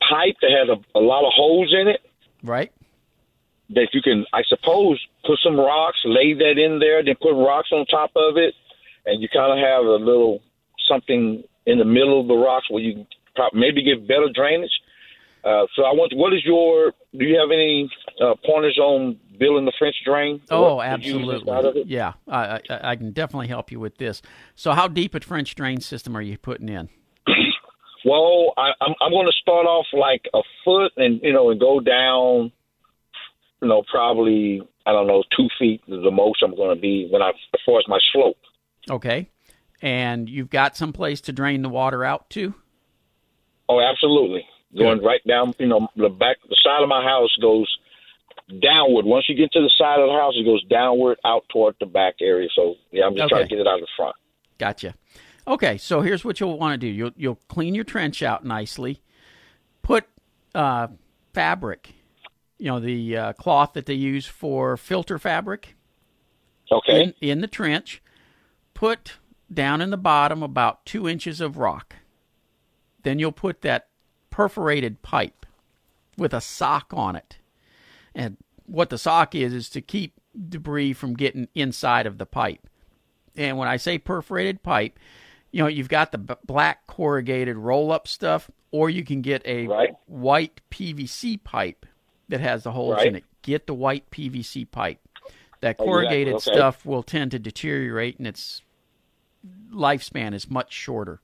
pipe 0.00 0.36
that 0.40 0.50
has 0.50 0.68
a, 0.68 0.98
a 0.98 1.02
lot 1.02 1.26
of 1.26 1.32
holes 1.34 1.74
in 1.78 1.88
it. 1.88 2.00
Right? 2.42 2.72
that 3.70 3.88
you 3.92 4.02
can, 4.02 4.26
I 4.32 4.42
suppose, 4.48 5.00
put 5.24 5.38
some 5.42 5.56
rocks, 5.56 6.00
lay 6.04 6.34
that 6.34 6.58
in 6.58 6.80
there, 6.80 7.04
then 7.04 7.14
put 7.20 7.34
rocks 7.34 7.70
on 7.72 7.86
top 7.86 8.10
of 8.16 8.36
it, 8.36 8.54
and 9.06 9.22
you 9.22 9.28
kind 9.28 9.52
of 9.52 9.58
have 9.58 9.84
a 9.84 10.04
little 10.04 10.42
something 10.88 11.44
in 11.66 11.78
the 11.78 11.84
middle 11.84 12.20
of 12.20 12.26
the 12.26 12.34
rocks 12.34 12.68
where 12.68 12.82
you 12.82 13.06
maybe 13.52 13.82
get 13.82 14.06
better 14.08 14.28
drainage. 14.34 14.72
Uh, 15.44 15.64
so 15.74 15.84
I 15.84 15.92
want. 15.92 16.12
What 16.14 16.34
is 16.34 16.44
your? 16.44 16.92
Do 17.16 17.24
you 17.24 17.38
have 17.38 17.50
any 17.50 17.88
uh, 18.20 18.34
pointers 18.44 18.76
on 18.78 19.18
building 19.40 19.64
the 19.64 19.72
French 19.76 19.96
drain? 20.04 20.40
Oh, 20.50 20.76
What 20.76 21.00
to 21.00 21.06
use 21.06 21.16
inside 21.16 21.48
of 21.48 21.48
absolutely. 21.48 21.84
Yeah, 21.86 22.12
I, 22.28 22.60
I, 22.70 22.90
I 22.90 22.96
can 22.96 23.10
definitely 23.10 23.48
help 23.48 23.72
you 23.72 23.80
with 23.80 23.96
this. 23.98 24.22
So, 24.54 24.72
how 24.72 24.86
deep 24.86 25.14
a 25.16 25.20
French 25.20 25.56
drain 25.56 25.80
system 25.80 26.16
are 26.16 26.22
you 26.22 26.38
putting 26.38 26.68
in? 26.68 26.88
Well, 28.02 28.54
I, 28.56 28.70
I'm 28.80 28.94
I'm 29.02 29.10
going 29.10 29.26
to 29.26 29.38
start 29.42 29.66
off 29.66 29.84
like 29.92 30.22
a 30.32 30.40
foot, 30.64 30.92
and 30.96 31.20
you 31.22 31.34
know, 31.34 31.50
and 31.50 31.60
go 31.60 31.80
down. 31.80 32.50
You 33.60 33.68
know, 33.68 33.82
probably 33.90 34.62
I 34.86 34.92
don't 34.92 35.06
know 35.06 35.22
two 35.36 35.48
feet 35.58 35.82
is 35.86 36.02
the 36.02 36.10
most 36.10 36.42
I'm 36.42 36.56
going 36.56 36.74
to 36.74 36.80
be 36.80 37.08
when 37.10 37.20
I 37.20 37.28
as 37.28 37.60
far 37.66 37.78
as 37.78 37.84
my 37.88 37.98
slope. 38.10 38.38
Okay. 38.88 39.28
And 39.82 40.30
you've 40.30 40.48
got 40.48 40.78
some 40.78 40.94
place 40.94 41.20
to 41.22 41.32
drain 41.32 41.60
the 41.60 41.68
water 41.68 42.02
out 42.02 42.30
to? 42.30 42.54
Oh, 43.68 43.80
absolutely. 43.80 44.46
Going 44.76 45.02
right 45.02 45.20
down, 45.26 45.54
you 45.58 45.66
know, 45.66 45.88
the 45.96 46.08
back, 46.08 46.36
the 46.48 46.56
side 46.62 46.82
of 46.82 46.88
my 46.88 47.02
house 47.02 47.34
goes 47.40 47.66
downward. 48.60 49.04
Once 49.04 49.26
you 49.28 49.34
get 49.36 49.52
to 49.52 49.60
the 49.60 49.70
side 49.78 50.00
of 50.00 50.08
the 50.08 50.14
house, 50.14 50.34
it 50.36 50.44
goes 50.44 50.62
downward 50.64 51.18
out 51.24 51.44
toward 51.52 51.76
the 51.80 51.86
back 51.86 52.14
area. 52.20 52.48
So, 52.54 52.74
yeah, 52.90 53.04
I'm 53.06 53.16
just 53.16 53.28
trying 53.28 53.44
to 53.44 53.48
get 53.48 53.58
it 53.60 53.66
out 53.66 53.74
of 53.74 53.80
the 53.80 53.88
front. 53.96 54.16
Gotcha. 54.58 54.94
Okay, 55.46 55.78
so 55.78 56.00
here's 56.00 56.24
what 56.24 56.38
you'll 56.38 56.58
want 56.58 56.74
to 56.74 56.86
do. 56.86 56.86
You'll 56.86 57.12
you'll 57.16 57.38
clean 57.48 57.74
your 57.74 57.84
trench 57.84 58.22
out 58.22 58.44
nicely. 58.44 59.00
Put 59.82 60.04
uh, 60.54 60.88
fabric, 61.32 61.94
you 62.58 62.66
know, 62.66 62.78
the 62.78 63.16
uh, 63.16 63.32
cloth 63.32 63.72
that 63.72 63.86
they 63.86 63.94
use 63.94 64.26
for 64.26 64.76
filter 64.76 65.18
fabric 65.18 65.74
Okay. 66.70 67.02
in, 67.04 67.14
in 67.20 67.40
the 67.40 67.46
trench. 67.48 68.02
Put 68.74 69.14
down 69.52 69.80
in 69.80 69.90
the 69.90 69.96
bottom 69.96 70.42
about 70.42 70.84
two 70.84 71.08
inches 71.08 71.40
of 71.40 71.56
rock. 71.56 71.96
Then 73.02 73.18
you'll 73.18 73.32
put 73.32 73.62
that 73.62 73.88
perforated 74.28 75.02
pipe 75.02 75.46
with 76.16 76.32
a 76.32 76.40
sock 76.40 76.92
on 76.92 77.16
it. 77.16 77.38
And 78.14 78.36
what 78.66 78.90
the 78.90 78.98
sock 78.98 79.34
is, 79.34 79.52
is 79.52 79.68
to 79.70 79.80
keep 79.80 80.14
debris 80.48 80.92
from 80.92 81.14
getting 81.14 81.48
inside 81.54 82.06
of 82.06 82.18
the 82.18 82.26
pipe. 82.26 82.68
And 83.36 83.56
when 83.58 83.68
I 83.68 83.76
say 83.76 83.98
perforated 83.98 84.62
pipe, 84.62 84.98
you 85.52 85.62
know, 85.62 85.68
you've 85.68 85.88
got 85.88 86.12
the 86.12 86.18
b- 86.18 86.34
black 86.44 86.86
corrugated 86.86 87.56
roll 87.56 87.90
up 87.90 88.06
stuff, 88.06 88.50
or 88.70 88.88
you 88.90 89.04
can 89.04 89.22
get 89.22 89.42
a 89.46 89.66
Right. 89.66 89.94
white 90.06 90.60
PVC 90.70 91.36
pipe 91.42 91.86
that 92.28 92.40
has 92.40 92.62
the 92.64 92.72
holes 92.72 93.02
in 93.02 93.16
it. 93.16 93.24
Get 93.42 93.66
the 93.66 93.74
white 93.74 94.10
PVC 94.10 94.64
pipe. 94.64 95.00
That 95.60 95.76
Oh, 95.78 95.84
yeah, 95.84 95.90
corrugated 95.90 96.34
okay. 96.34 96.52
stuff 96.54 96.86
will 96.86 97.02
tend 97.02 97.32
to 97.32 97.38
deteriorate 97.38 98.18
and 98.18 98.26
its 98.26 98.62
lifespan 99.72 100.32
is 100.34 100.48
much 100.50 100.72
shorter. 100.72 101.20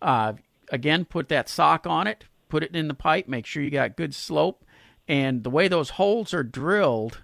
Uh, 0.00 0.34
again, 0.70 1.04
put 1.04 1.28
that 1.28 1.48
sock 1.48 1.86
on 1.86 2.06
it, 2.06 2.24
put 2.48 2.62
it 2.62 2.74
in 2.74 2.88
the 2.88 2.94
pipe, 2.94 3.28
make 3.28 3.46
sure 3.46 3.62
you 3.62 3.70
got 3.70 3.96
good 3.96 4.14
slope. 4.14 4.64
And 5.10 5.42
the 5.42 5.50
way 5.50 5.66
those 5.66 5.90
holes 5.90 6.32
are 6.32 6.44
drilled, 6.44 7.22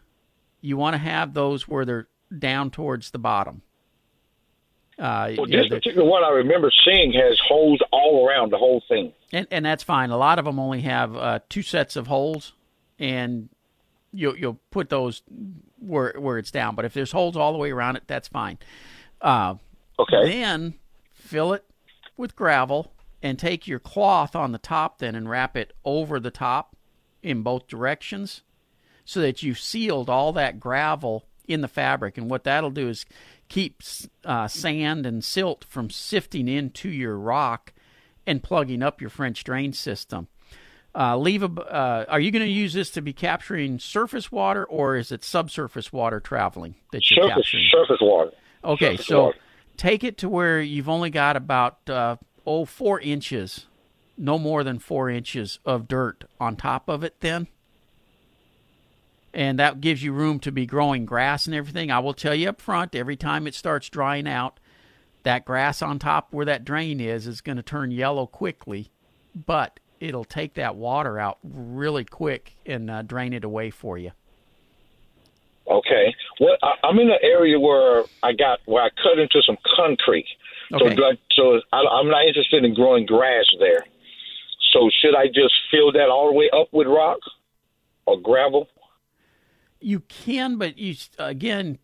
you 0.61 0.77
want 0.77 0.95
to 0.95 0.99
have 0.99 1.35
those 1.35 1.69
where 1.69 1.85
they're 1.85 2.09
down 2.37 2.71
towards 2.73 3.13
the 3.13 3.19
bottom. 3.19 3.63
Uh, 4.99 5.35
Well, 5.37 5.47
know, 5.47 5.59
this 5.59 5.69
the- 5.69 5.77
particular 5.77 6.09
one 6.09 6.25
I 6.25 6.31
remember 6.31 6.71
seeing 6.85 7.13
has 7.13 7.39
holes 7.47 7.79
all 7.93 8.27
around 8.27 8.51
the 8.51 8.59
whole 8.59 8.83
thing. 8.89 9.13
and 9.33 9.47
and 9.51 9.65
that's 9.65 9.83
fine. 9.83 10.11
A 10.11 10.17
lot 10.17 10.39
of 10.39 10.45
them 10.47 10.59
only 10.59 10.81
have 10.83 11.17
uh, 11.17 11.39
two 11.49 11.63
sets 11.63 11.97
of 11.97 12.07
holes, 12.07 12.55
and 12.99 13.51
you'll 14.13 14.37
you'll 14.37 14.59
put 14.71 14.89
those 14.89 15.23
where 15.79 16.15
where 16.19 16.39
it's 16.39 16.51
down. 16.51 16.75
But 16.75 16.87
if 16.87 16.95
there's 16.95 17.13
holes 17.13 17.37
all 17.37 17.53
the 17.53 17.59
way 17.59 17.71
around 17.71 17.97
it, 17.97 18.05
that's 18.07 18.29
fine. 18.29 18.59
Uh, 19.21 19.57
Okay. 19.99 20.29
Then 20.31 20.75
fill 21.15 21.55
it 21.55 21.65
with 22.19 22.37
gravel 22.37 22.93
and 23.23 23.39
take 23.39 23.67
your 23.67 23.79
cloth 23.79 24.37
on 24.37 24.53
the 24.53 24.59
top 24.59 24.99
then 24.99 25.15
and 25.15 25.27
wrap 25.31 25.57
it 25.57 25.73
over 25.87 26.21
the 26.21 26.31
top 26.31 26.76
in 27.27 27.43
both 27.43 27.67
directions 27.67 28.43
so 29.05 29.21
that 29.21 29.43
you've 29.43 29.59
sealed 29.59 30.09
all 30.09 30.33
that 30.33 30.61
gravel 30.61 31.25
in 31.47 31.61
the 31.61 31.69
fabric. 31.69 32.17
And 32.17 32.31
what 32.31 32.45
that'll 32.45 32.71
do 32.71 32.89
is 32.89 33.05
keep 33.49 33.83
uh, 34.25 34.49
sand 34.49 35.07
and 35.07 35.23
silt 35.23 35.65
from 35.65 35.91
sifting 35.91 36.49
into 36.49 36.89
your 36.89 37.17
rock 37.17 37.73
and 38.27 38.43
plugging 38.43 38.83
up 38.83 39.01
your 39.01 39.11
French 39.11 39.45
drain 39.45 39.73
system. 39.73 40.29
Uh, 40.95 41.17
leave 41.17 41.43
a. 41.43 41.47
Uh, 41.47 42.07
are 42.09 42.21
you 42.21 42.31
going 42.31 42.45
to 42.45 42.51
use 42.51 42.73
this 42.73 42.91
to 42.91 43.03
be 43.03 43.13
capturing 43.13 43.79
surface 43.79 44.33
water, 44.33 44.65
or 44.65 44.97
is 44.97 45.13
it 45.13 45.23
subsurface 45.23 45.93
water 45.93 46.21
traveling 46.21 46.75
that 46.91 47.11
you're 47.11 47.29
surface, 47.29 47.45
capturing? 47.45 47.69
Surface 47.71 47.99
water. 48.01 48.31
Okay, 48.65 48.93
surface 48.93 49.07
so 49.07 49.23
water. 49.25 49.39
take 49.77 50.05
it 50.05 50.17
to 50.19 50.29
where 50.31 50.59
you've 50.63 50.89
only 50.89 51.11
got 51.11 51.37
about 51.37 51.91
uh, 51.91 52.17
oh 52.47 52.65
four 52.65 52.99
inches, 52.99 53.67
no 54.17 54.39
more 54.39 54.65
than 54.65 54.79
four 54.79 55.11
inches 55.11 55.59
of 55.65 55.89
dirt 55.89 56.25
on 56.41 56.57
top 56.57 56.89
of 56.89 57.05
it. 57.05 57.21
Then, 57.21 57.49
and 59.35 59.59
that 59.59 59.81
gives 59.81 60.03
you 60.03 60.13
room 60.13 60.41
to 60.41 60.53
be 60.53 60.67
growing 60.67 61.05
grass 61.05 61.47
and 61.47 61.55
everything. 61.55 61.91
I 61.91 61.99
will 61.99 62.15
tell 62.15 62.35
you 62.35 62.49
up 62.49 62.61
front, 62.61 62.95
every 62.95 63.17
time 63.17 63.47
it 63.47 63.55
starts 63.55 63.89
drying 63.89 64.27
out, 64.27 64.59
that 65.25 65.45
grass 65.45 65.83
on 65.83 65.99
top 65.99 66.33
where 66.33 66.47
that 66.47 66.65
drain 66.65 67.01
is 67.01 67.27
is 67.27 67.41
going 67.41 67.57
to 67.57 67.63
turn 67.63 67.91
yellow 67.91 68.27
quickly, 68.27 68.91
but 69.35 69.81
it'll 70.01 70.25
take 70.25 70.55
that 70.55 70.77
water 70.77 71.19
out 71.19 71.39
really 71.43 72.05
quick 72.05 72.55
and 72.65 72.91
uh, 72.91 73.03
drain 73.03 73.33
it 73.33 73.45
away 73.45 73.71
for 73.71 73.99
you. 73.99 74.13
Okay. 75.69 76.15
Well, 76.41 76.57
I, 76.63 76.75
I'm 76.85 76.99
in 76.99 77.11
an 77.11 77.19
area 77.23 77.59
where 77.59 78.05
I 78.23 78.33
got 78.33 78.61
where 78.67 78.85
I 78.85 78.89
cut 79.03 79.19
into 79.19 79.43
some 79.43 79.59
concrete. 79.77 80.27
Okay. 80.73 80.97
So, 80.97 81.13
so 81.33 81.61
I, 81.73 81.79
I'm 81.79 82.09
not 82.09 82.25
interested 82.27 82.65
in 82.65 82.75
growing 82.75 83.05
grass 83.05 83.47
there. 83.59 83.85
So 84.73 84.91
should 85.01 85.15
I 85.15 85.27
just 85.27 85.55
fill 85.71 85.93
that 85.93 86.09
all 86.09 86.29
the 86.29 86.35
way 86.37 86.51
up 86.53 86.69
with 86.73 86.87
rock 86.87 87.19
or 88.07 88.21
gravel? 88.21 88.69
You 89.81 90.01
can, 90.01 90.57
but 90.57 90.79
you 90.79 90.95
again 91.19 91.79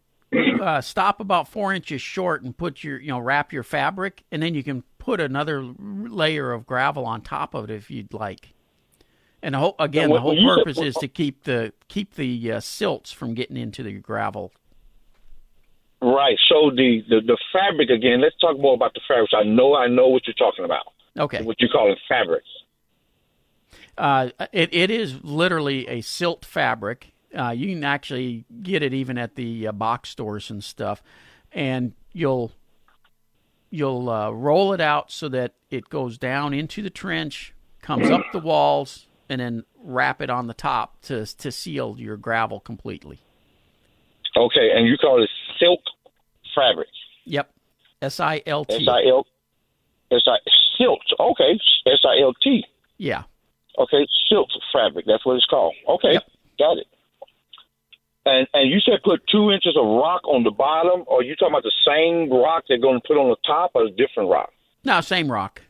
uh, 0.60 0.80
stop 0.80 1.20
about 1.20 1.48
four 1.48 1.72
inches 1.72 2.00
short 2.00 2.42
and 2.42 2.56
put 2.56 2.82
your 2.82 2.98
you 3.00 3.08
know 3.08 3.18
wrap 3.18 3.52
your 3.52 3.62
fabric, 3.62 4.24
and 4.32 4.42
then 4.42 4.54
you 4.54 4.62
can 4.62 4.82
put 4.98 5.20
another 5.20 5.62
layer 5.62 6.52
of 6.52 6.66
gravel 6.66 7.04
on 7.04 7.20
top 7.22 7.54
of 7.54 7.64
it 7.68 7.70
if 7.74 7.90
you'd 7.90 8.12
like. 8.14 8.54
And 9.44 9.54
the 9.54 9.58
whole, 9.58 9.74
again, 9.80 10.08
Now, 10.08 10.14
the 10.16 10.20
whole 10.20 10.36
said- 10.36 10.64
purpose 10.64 10.78
is 10.78 10.94
to 10.96 11.08
keep 11.08 11.44
the 11.44 11.72
keep 11.88 12.14
the 12.14 12.52
uh, 12.52 12.60
silts 12.60 13.12
from 13.12 13.34
getting 13.34 13.56
into 13.56 13.82
the 13.82 13.92
gravel. 13.92 14.52
Right. 16.00 16.38
So 16.48 16.70
the, 16.70 17.02
the 17.08 17.20
the 17.20 17.38
fabric 17.52 17.90
again. 17.90 18.20
Let's 18.20 18.36
talk 18.40 18.58
more 18.58 18.74
about 18.74 18.94
the 18.94 19.00
fabrics. 19.06 19.32
I 19.36 19.44
know 19.44 19.74
I 19.76 19.86
know 19.86 20.08
what 20.08 20.26
you're 20.26 20.34
talking 20.34 20.64
about. 20.64 20.86
Okay, 21.18 21.42
What 21.42 21.60
you 21.60 21.68
call 21.68 21.92
it 21.92 21.98
fabrics. 22.08 22.48
Uh, 23.98 24.30
it 24.52 24.72
it 24.72 24.90
is 24.90 25.22
literally 25.22 25.86
a 25.88 26.00
silt 26.00 26.44
fabric. 26.44 27.12
Uh, 27.36 27.50
you 27.50 27.68
can 27.74 27.84
actually 27.84 28.44
get 28.62 28.82
it 28.82 28.92
even 28.92 29.16
at 29.16 29.36
the 29.36 29.68
uh, 29.68 29.72
box 29.72 30.10
stores 30.10 30.50
and 30.50 30.62
stuff, 30.62 31.02
and 31.52 31.92
you'll 32.12 32.52
you'll 33.70 34.08
uh, 34.08 34.30
roll 34.30 34.72
it 34.72 34.80
out 34.80 35.10
so 35.10 35.28
that 35.28 35.54
it 35.70 35.88
goes 35.88 36.18
down 36.18 36.52
into 36.54 36.82
the 36.82 36.90
trench, 36.90 37.54
comes 37.80 38.10
up 38.10 38.22
the 38.32 38.38
walls, 38.38 39.06
and 39.28 39.40
then 39.40 39.64
wrap 39.82 40.20
it 40.22 40.30
on 40.30 40.46
the 40.46 40.54
top 40.54 41.00
to 41.02 41.26
to 41.36 41.50
seal 41.50 41.96
your 41.98 42.16
gravel 42.16 42.60
completely. 42.60 43.20
Okay, 44.36 44.70
and 44.74 44.86
you 44.86 44.96
call 44.96 45.22
it 45.22 45.30
silk 45.58 45.80
fabric. 46.54 46.88
Yep, 47.24 47.50
S 48.00 48.20
I 48.20 48.42
L 48.46 48.64
S 48.68 48.78
T. 48.78 48.88
I 48.88 49.02
L 49.08 49.26
S 50.10 50.22
I 50.26 50.38
silt. 50.78 51.00
Okay, 51.18 51.58
S 51.86 52.00
I 52.04 52.20
L 52.20 52.34
T. 52.42 52.64
Yeah, 52.98 53.24
Okay, 53.78 54.06
silt 54.28 54.50
fabric. 54.72 55.06
That's 55.06 55.24
what 55.24 55.36
it's 55.36 55.46
called. 55.46 55.74
Okay, 55.88 56.12
Yep. 56.14 56.24
got 56.58 56.78
it. 56.78 56.86
And 58.24 58.46
and 58.54 58.70
you 58.70 58.78
said 58.80 59.02
put 59.02 59.26
two 59.26 59.50
inches 59.50 59.76
of 59.76 59.84
rock 59.84 60.22
on 60.28 60.44
the 60.44 60.50
bottom, 60.52 61.02
or 61.06 61.22
you 61.24 61.34
talking 61.34 61.54
about 61.54 61.64
the 61.64 61.72
same 61.86 62.30
rock 62.30 62.64
they're 62.68 62.78
going 62.78 63.00
to 63.00 63.06
put 63.06 63.16
on 63.16 63.28
the 63.30 63.36
top, 63.44 63.72
or 63.74 63.84
a 63.86 63.90
different 63.90 64.28
rock? 64.30 64.50
no, 64.84 65.00
same 65.00 65.30
rock. 65.30 65.62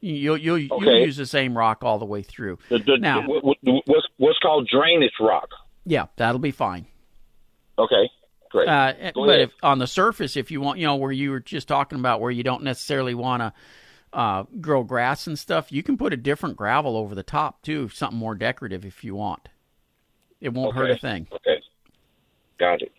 You'll 0.00 0.36
you'll, 0.38 0.58
you'll 0.58 1.00
use 1.00 1.16
the 1.16 1.26
same 1.26 1.58
rock 1.58 1.82
all 1.82 1.98
the 1.98 2.04
way 2.06 2.22
through. 2.22 2.58
The, 2.68 2.78
the, 2.78 2.98
Now- 2.98 3.26
what, 3.26 3.44
what, 3.44 3.56
what's 3.62 4.06
what's 4.16 4.38
called 4.38 4.68
drainage 4.72 5.12
rock. 5.20 5.48
Yeah, 5.84 6.06
that'll 6.16 6.38
be 6.38 6.50
fine. 6.52 6.86
Okay, 7.78 8.08
great. 8.50 8.68
Uh, 8.68 8.92
but 9.14 9.40
if 9.40 9.50
on 9.62 9.78
the 9.78 9.86
surface, 9.86 10.36
if 10.36 10.50
you 10.50 10.60
want, 10.60 10.78
you 10.78 10.86
know, 10.86 10.96
where 10.96 11.12
you 11.12 11.30
were 11.30 11.40
just 11.40 11.66
talking 11.68 11.98
about, 11.98 12.20
where 12.20 12.30
you 12.30 12.42
don't 12.42 12.62
necessarily 12.62 13.14
want 13.14 13.40
to 13.42 13.52
uh, 14.12 14.44
grow 14.60 14.82
grass 14.82 15.26
and 15.26 15.38
stuff, 15.38 15.72
you 15.72 15.82
can 15.82 15.96
put 15.96 16.12
a 16.12 16.16
different 16.16 16.56
gravel 16.56 16.96
over 16.96 17.14
the 17.14 17.22
top 17.22 17.62
too, 17.62 17.88
something 17.88 18.18
more 18.18 18.34
decorative 18.34 18.84
if 18.84 19.04
you 19.04 19.14
want. 19.14 19.48
It 20.40 20.50
won't 20.50 20.76
hurt 20.76 20.90
a 20.90 20.96
thing. 20.96 21.26
Okay, 21.32 21.60
got 22.58 22.82
it. 22.82 22.92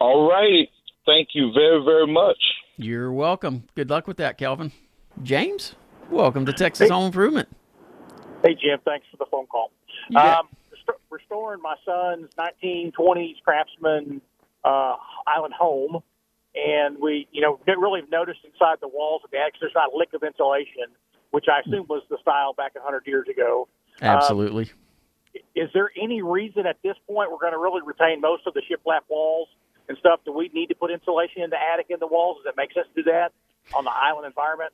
All 0.00 0.28
righty. 0.28 0.70
Thank 1.04 1.28
you 1.34 1.52
very 1.52 1.84
very 1.84 2.06
much. 2.06 2.38
You're 2.76 3.12
welcome. 3.12 3.64
Good 3.74 3.90
luck 3.90 4.06
with 4.06 4.16
that, 4.16 4.38
Kelvin. 4.38 4.72
James, 5.22 5.74
welcome 6.10 6.46
to 6.46 6.52
Texas 6.52 6.88
Home 6.88 7.06
Improvement. 7.06 7.48
Hey, 8.42 8.54
Jim, 8.54 8.78
thanks 8.84 9.06
for 9.10 9.18
the 9.18 9.26
phone 9.30 9.46
call. 9.46 9.70
You 10.08 10.16
bet. 10.16 10.38
Um, 10.38 10.48
rest- 10.70 10.98
restoring 11.10 11.60
my 11.62 11.76
son's 11.84 12.28
1920s 12.38 13.42
craftsman 13.44 14.20
uh, 14.64 14.96
island 15.26 15.54
home, 15.54 16.02
and 16.54 16.98
we, 17.00 17.28
you 17.32 17.40
know, 17.40 17.58
didn't 17.66 17.80
really 17.80 18.02
notice 18.10 18.36
inside 18.44 18.78
the 18.80 18.88
walls 18.88 19.22
of 19.24 19.30
the 19.30 19.38
attic 19.38 19.54
there's 19.60 19.72
not 19.74 19.92
a 19.92 19.96
lick 19.96 20.12
of 20.14 20.22
insulation, 20.22 20.92
which 21.30 21.46
I 21.48 21.60
assume 21.60 21.86
was 21.88 22.02
the 22.10 22.18
style 22.20 22.52
back 22.52 22.74
100 22.74 23.06
years 23.06 23.26
ago. 23.28 23.68
Absolutely. 24.00 24.70
Is 25.54 25.70
there 25.72 25.90
any 26.00 26.22
reason 26.22 26.66
at 26.66 26.76
this 26.82 26.96
point 27.06 27.30
we're 27.30 27.38
going 27.38 27.52
to 27.52 27.58
really 27.58 27.80
retain 27.84 28.20
most 28.20 28.46
of 28.46 28.54
the 28.54 28.60
shiplap 28.60 29.00
walls 29.08 29.48
and 29.88 29.96
stuff? 29.98 30.20
Do 30.24 30.32
we 30.32 30.50
need 30.52 30.68
to 30.68 30.74
put 30.74 30.90
insulation 30.90 31.42
in 31.42 31.50
the 31.50 31.56
attic 31.56 31.86
in 31.88 31.98
the 32.00 32.06
walls? 32.06 32.38
Does 32.38 32.52
it 32.52 32.56
make 32.56 32.72
sense 32.74 32.86
to 32.94 33.02
do 33.02 33.10
that 33.10 33.32
on 33.74 33.84
the 33.84 33.90
island 33.90 34.26
environment? 34.26 34.72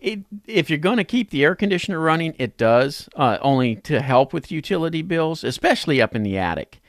It, 0.00 0.20
if 0.48 0.68
you're 0.68 0.80
going 0.80 0.96
to 0.96 1.04
keep 1.04 1.30
the 1.30 1.44
air 1.44 1.54
conditioner 1.54 2.00
running, 2.00 2.34
it 2.36 2.56
does, 2.56 3.08
uh, 3.14 3.38
only 3.40 3.76
to 3.76 4.02
help 4.02 4.32
with 4.32 4.50
utility 4.50 5.00
bills, 5.00 5.44
especially 5.44 6.02
up 6.02 6.16
in 6.16 6.24
the 6.24 6.36
attic. 6.36 6.80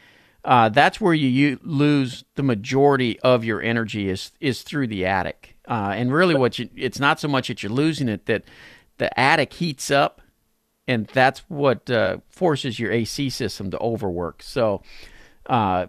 Uh, 0.46 0.70
that's 0.70 1.00
where 1.00 1.14
you, 1.14 1.28
you 1.28 1.60
lose 1.64 2.26
the 2.36 2.44
majority 2.44 3.20
of 3.22 3.46
your 3.46 3.62
energy 3.62 4.10
is 4.10 4.32
is 4.40 4.62
through 4.62 4.88
the 4.88 5.06
attic. 5.06 5.56
Uh, 5.68 5.94
and 5.96 6.14
really, 6.14 6.36
what 6.36 6.60
you, 6.60 6.70
it's 6.76 7.00
not 7.00 7.20
so 7.20 7.28
much 7.28 7.48
that 7.48 7.64
you're 7.64 7.72
losing 7.72 8.10
it 8.10 8.26
that 8.26 8.44
the 8.98 9.18
attic 9.18 9.54
heats 9.54 9.90
up, 9.90 10.22
and 10.88 11.08
that's 11.08 11.40
what 11.48 11.90
uh, 11.90 12.18
forces 12.28 12.80
your 12.80 12.92
AC 12.92 13.30
system 13.30 13.72
to 13.72 13.80
overwork. 13.80 14.44
So, 14.44 14.82
uh, 15.46 15.88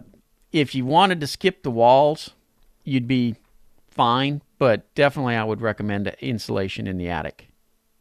if 0.53 0.73
you 0.73 0.85
wanted 0.85 1.19
to 1.19 1.27
skip 1.27 1.63
the 1.63 1.71
walls, 1.71 2.31
you'd 2.85 3.07
be 3.07 3.35
fine. 3.89 4.41
But 4.57 4.93
definitely, 4.95 5.35
I 5.35 5.43
would 5.43 5.59
recommend 5.59 6.07
insulation 6.21 6.87
in 6.87 6.97
the 6.97 7.09
attic. 7.09 7.49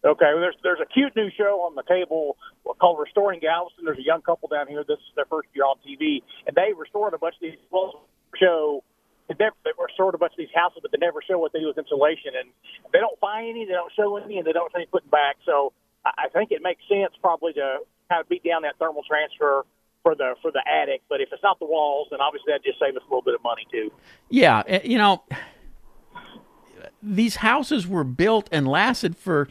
Okay, 0.05 0.27
well, 0.33 0.41
there's 0.41 0.57
there's 0.63 0.81
a 0.81 0.87
cute 0.87 1.17
new 1.17 1.31
show 1.37 1.63
on 1.63 1.75
the 1.75 1.83
cable 1.83 2.37
called 2.81 2.99
Restoring 2.99 3.41
Galveston. 3.41 3.85
There's 3.85 3.99
a 3.99 4.05
young 4.05 4.23
couple 4.23 4.49
down 4.49 4.69
here. 4.69 4.85
This 4.87 4.99
is 4.99 5.13
their 5.17 5.27
first 5.27 5.49
year 5.55 5.65
on 5.65 5.77
TV, 5.87 6.23
and 6.47 6.57
they 6.57 6.73
restored 6.73 7.15
a 7.15 7.19
bunch 7.19 7.37
of 7.37 7.43
these 7.43 7.59
well 7.71 8.07
show. 8.41 8.83
They 9.29 9.37
never 9.39 9.57
they 9.65 9.71
restored 9.79 10.15
a 10.15 10.19
bunch 10.19 10.33
of 10.33 10.39
these 10.39 10.55
houses, 10.55 10.79
but 10.83 10.93
they 10.93 10.99
never 10.99 11.21
show 11.23 11.39
what 11.39 11.53
they 11.53 11.61
do 11.61 11.69
with 11.69 11.79
insulation, 11.79 12.33
and 12.39 12.51
they 12.93 13.01
don't 13.01 13.19
find 13.21 13.49
any, 13.49 13.65
they 13.65 13.73
don't 13.73 13.93
show 13.97 14.17
any, 14.17 14.39
and 14.39 14.47
they 14.47 14.53
don't 14.53 14.73
any 14.75 14.87
putting 14.87 15.11
back. 15.11 15.37
So 15.45 15.73
I 16.05 16.29
think 16.33 16.51
it 16.53 16.63
makes 16.63 16.83
sense 16.89 17.13
probably 17.21 17.53
to 17.55 17.79
kind 18.09 18.21
of 18.21 18.29
beat 18.29 18.45
down 18.45 18.63
that 18.63 18.77
thermal 18.79 19.03
transfer 19.09 19.65
for 20.03 20.15
the 20.15 20.35
for 20.43 20.53
the 20.53 20.63
attic. 20.69 21.03
But 21.09 21.21
if 21.21 21.29
it's 21.33 21.43
not 21.43 21.59
the 21.59 21.67
walls, 21.67 22.09
then 22.11 22.21
obviously 22.21 22.53
that 22.53 22.65
just 22.65 22.79
save 22.79 22.97
us 22.97 23.03
a 23.03 23.09
little 23.09 23.23
bit 23.23 23.35
of 23.35 23.43
money 23.43 23.67
too. 23.71 23.91
Yeah, 24.29 24.63
eh, 24.67 24.81
you 24.85 24.99
know, 24.99 25.25
these 27.03 27.37
houses 27.37 27.87
were 27.87 28.05
built 28.05 28.49
and 28.53 28.67
lasted 28.67 29.17
for, 29.17 29.49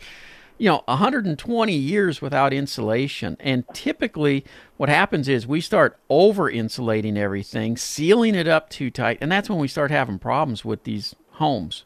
you 0.57 0.69
know, 0.69 0.83
120 0.85 1.73
years 1.73 2.21
without 2.21 2.53
insulation. 2.53 3.37
And 3.39 3.65
typically, 3.73 4.45
what 4.77 4.89
happens 4.89 5.27
is 5.27 5.47
we 5.47 5.61
start 5.61 5.99
over 6.09 6.49
insulating 6.49 7.17
everything, 7.17 7.77
sealing 7.77 8.35
it 8.35 8.47
up 8.47 8.69
too 8.69 8.91
tight, 8.91 9.17
and 9.21 9.31
that's 9.31 9.49
when 9.49 9.59
we 9.59 9.67
start 9.67 9.91
having 9.91 10.19
problems 10.19 10.63
with 10.63 10.83
these 10.83 11.15
homes. 11.31 11.85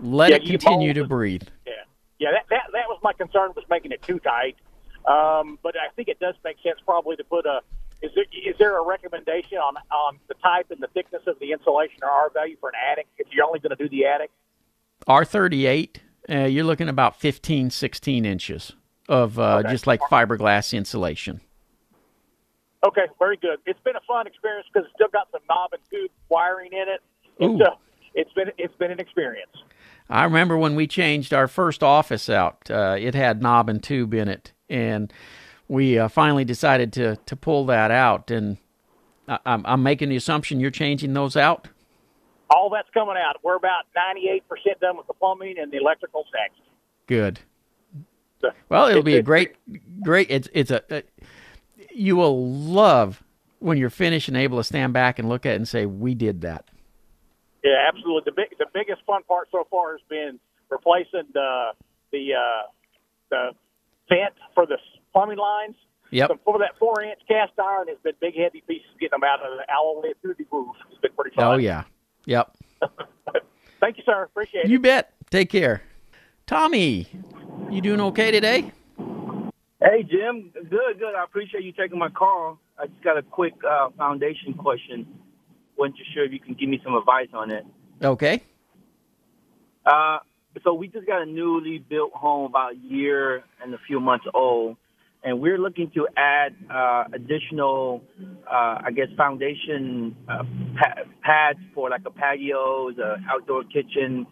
Let 0.00 0.30
Yeah, 0.30 0.36
it 0.36 0.46
continue 0.46 0.92
to 0.94 1.04
breathe. 1.04 1.44
Yeah, 1.66 1.72
yeah. 2.18 2.30
That 2.32 2.46
that 2.50 2.62
that 2.72 2.88
was 2.88 2.98
my 3.02 3.12
concern 3.12 3.52
was 3.54 3.64
making 3.70 3.92
it 3.92 4.02
too 4.02 4.18
tight. 4.18 4.56
Um, 5.06 5.58
but 5.62 5.74
I 5.76 5.92
think 5.94 6.08
it 6.08 6.20
does 6.20 6.34
make 6.44 6.56
sense 6.62 6.78
probably 6.84 7.16
to 7.16 7.24
put 7.24 7.46
a. 7.46 7.60
Is 8.02 8.10
there 8.14 8.24
is 8.32 8.56
there 8.58 8.76
a 8.78 8.84
recommendation 8.84 9.58
on 9.58 9.76
on 9.90 10.18
the 10.28 10.34
type 10.34 10.70
and 10.70 10.80
the 10.82 10.88
thickness 10.88 11.22
of 11.26 11.38
the 11.38 11.52
insulation 11.52 11.98
or 12.02 12.10
R 12.10 12.30
value 12.30 12.56
for 12.60 12.70
an 12.70 12.74
attic 12.90 13.06
if 13.16 13.28
you're 13.30 13.46
only 13.46 13.60
going 13.60 13.76
to 13.76 13.82
do 13.82 13.88
the 13.88 14.06
attic? 14.06 14.30
R38, 15.08 15.96
uh, 16.30 16.44
you're 16.44 16.64
looking 16.64 16.88
about 16.88 17.16
15, 17.20 17.70
16 17.70 18.24
inches 18.24 18.72
of 19.08 19.38
uh, 19.38 19.58
Okay. 19.58 19.70
just 19.70 19.86
like 19.86 20.00
fiberglass 20.02 20.76
insulation. 20.76 21.40
Okay, 22.84 23.02
very 23.18 23.36
good. 23.36 23.58
It's 23.66 23.78
been 23.84 23.94
a 23.96 24.00
fun 24.08 24.26
experience 24.26 24.66
because 24.72 24.86
it's 24.86 24.94
still 24.94 25.08
got 25.12 25.28
some 25.30 25.40
knob 25.48 25.72
and 25.72 25.82
tube 25.90 26.10
wiring 26.28 26.72
in 26.72 26.88
it. 26.88 27.00
It's 27.38 27.60
Ooh. 27.60 27.64
uh, 27.64 27.76
it's 28.14 28.32
been 28.32 28.50
it's 28.58 28.74
been 28.76 28.90
an 28.90 28.98
experience. 29.00 29.52
I 30.10 30.24
remember 30.24 30.58
when 30.58 30.74
we 30.74 30.86
changed 30.88 31.32
our 31.32 31.46
first 31.48 31.82
office 31.82 32.28
out, 32.28 32.68
uh, 32.70 32.96
it 32.98 33.14
had 33.14 33.40
knob 33.40 33.68
and 33.68 33.80
tube 33.82 34.12
in 34.14 34.28
it. 34.28 34.52
And 34.68 35.12
we 35.68 35.96
uh, 35.98 36.08
finally 36.08 36.44
decided 36.44 36.92
to 36.94 37.16
to 37.16 37.36
pull 37.36 37.66
that 37.66 37.90
out, 37.92 38.30
and 38.32 38.56
I, 39.28 39.38
I'm, 39.46 39.64
I'm 39.64 39.82
making 39.84 40.08
the 40.08 40.16
assumption 40.16 40.58
you're 40.58 40.70
changing 40.72 41.12
those 41.14 41.36
out. 41.36 41.68
All 42.54 42.70
that's 42.70 42.88
coming 42.92 43.16
out. 43.16 43.36
We're 43.42 43.56
about 43.56 43.84
98% 43.96 44.42
done 44.80 44.96
with 44.96 45.06
the 45.06 45.14
plumbing 45.14 45.56
and 45.58 45.72
the 45.72 45.78
electrical. 45.78 46.24
Good. 47.06 47.40
Well, 48.68 48.88
it'll 48.88 49.02
be 49.02 49.16
a 49.16 49.22
great, 49.22 49.54
great. 50.02 50.28
It's 50.30 50.48
it's 50.52 50.70
a, 50.70 50.82
a 50.90 51.02
you 51.94 52.16
will 52.16 52.48
love 52.48 53.22
when 53.60 53.78
you're 53.78 53.90
finished 53.90 54.28
and 54.28 54.36
able 54.36 54.58
to 54.58 54.64
stand 54.64 54.92
back 54.92 55.18
and 55.18 55.28
look 55.28 55.46
at 55.46 55.52
it 55.52 55.56
and 55.56 55.68
say, 55.68 55.86
"We 55.86 56.14
did 56.14 56.40
that." 56.40 56.64
Yeah, 57.62 57.86
absolutely. 57.86 58.22
The 58.26 58.32
big, 58.32 58.58
the 58.58 58.66
biggest 58.74 59.02
fun 59.06 59.22
part 59.24 59.48
so 59.52 59.66
far 59.70 59.92
has 59.92 60.00
been 60.08 60.40
replacing 60.70 61.30
the 61.32 61.70
the 62.10 62.34
uh, 62.34 62.62
the 63.30 63.50
vent 64.08 64.34
for 64.54 64.66
the 64.66 64.78
plumbing 65.12 65.38
lines. 65.38 65.76
Yep. 66.10 66.28
So 66.28 66.38
for 66.44 66.58
that 66.58 66.78
four 66.78 67.02
inch 67.02 67.20
cast 67.28 67.52
iron 67.58 67.88
has 67.88 67.98
been 68.02 68.14
big 68.20 68.34
heavy 68.36 68.62
pieces 68.66 68.88
getting 69.00 69.12
them 69.12 69.24
out 69.24 69.40
of 69.40 69.56
the 69.56 69.64
all 69.72 70.02
through 70.20 70.34
the 70.36 70.44
roof. 70.50 70.74
It's 70.90 71.00
been 71.00 71.12
pretty 71.12 71.34
fun. 71.34 71.44
Oh 71.44 71.56
yeah. 71.56 71.84
Yep. 72.26 72.56
Thank 73.80 73.98
you, 73.98 74.02
sir. 74.04 74.22
Appreciate 74.24 74.64
it. 74.64 74.70
You 74.70 74.78
bet. 74.78 75.12
Take 75.30 75.50
care. 75.50 75.82
Tommy, 76.46 77.06
you 77.70 77.80
doing 77.80 78.00
okay 78.00 78.30
today? 78.30 78.70
Hey, 79.80 80.02
Jim. 80.02 80.50
Good, 80.54 80.98
good. 80.98 81.14
I 81.16 81.24
appreciate 81.24 81.64
you 81.64 81.72
taking 81.72 81.98
my 81.98 82.08
call. 82.08 82.58
I 82.78 82.86
just 82.86 83.02
got 83.02 83.18
a 83.18 83.22
quick 83.22 83.54
uh, 83.68 83.88
foundation 83.96 84.54
question. 84.54 85.06
Wasn't 85.76 85.96
too 85.96 86.04
sure 86.14 86.24
if 86.24 86.32
you 86.32 86.38
can 86.38 86.54
give 86.54 86.68
me 86.68 86.80
some 86.84 86.94
advice 86.94 87.28
on 87.32 87.50
it. 87.50 87.64
Okay. 88.02 88.42
Uh, 89.84 90.18
so 90.62 90.74
we 90.74 90.88
just 90.88 91.06
got 91.06 91.22
a 91.22 91.26
newly 91.26 91.78
built 91.78 92.12
home 92.12 92.50
about 92.50 92.74
a 92.74 92.76
year 92.76 93.42
and 93.62 93.74
a 93.74 93.78
few 93.86 93.98
months 93.98 94.26
old, 94.34 94.76
and 95.24 95.40
we're 95.40 95.58
looking 95.58 95.90
to 95.94 96.08
add 96.16 96.54
uh, 96.70 97.04
additional, 97.12 98.02
uh, 98.50 98.82
I 98.84 98.90
guess, 98.94 99.06
foundation 99.16 100.16
uh, 100.28 100.42
pa- 100.78 101.02
pads 101.22 101.58
for 101.74 101.90
like 101.90 102.02
a 102.06 102.10
patio, 102.10 102.90
the 102.90 103.16
outdoor 103.30 103.62
kitchen. 103.64 104.26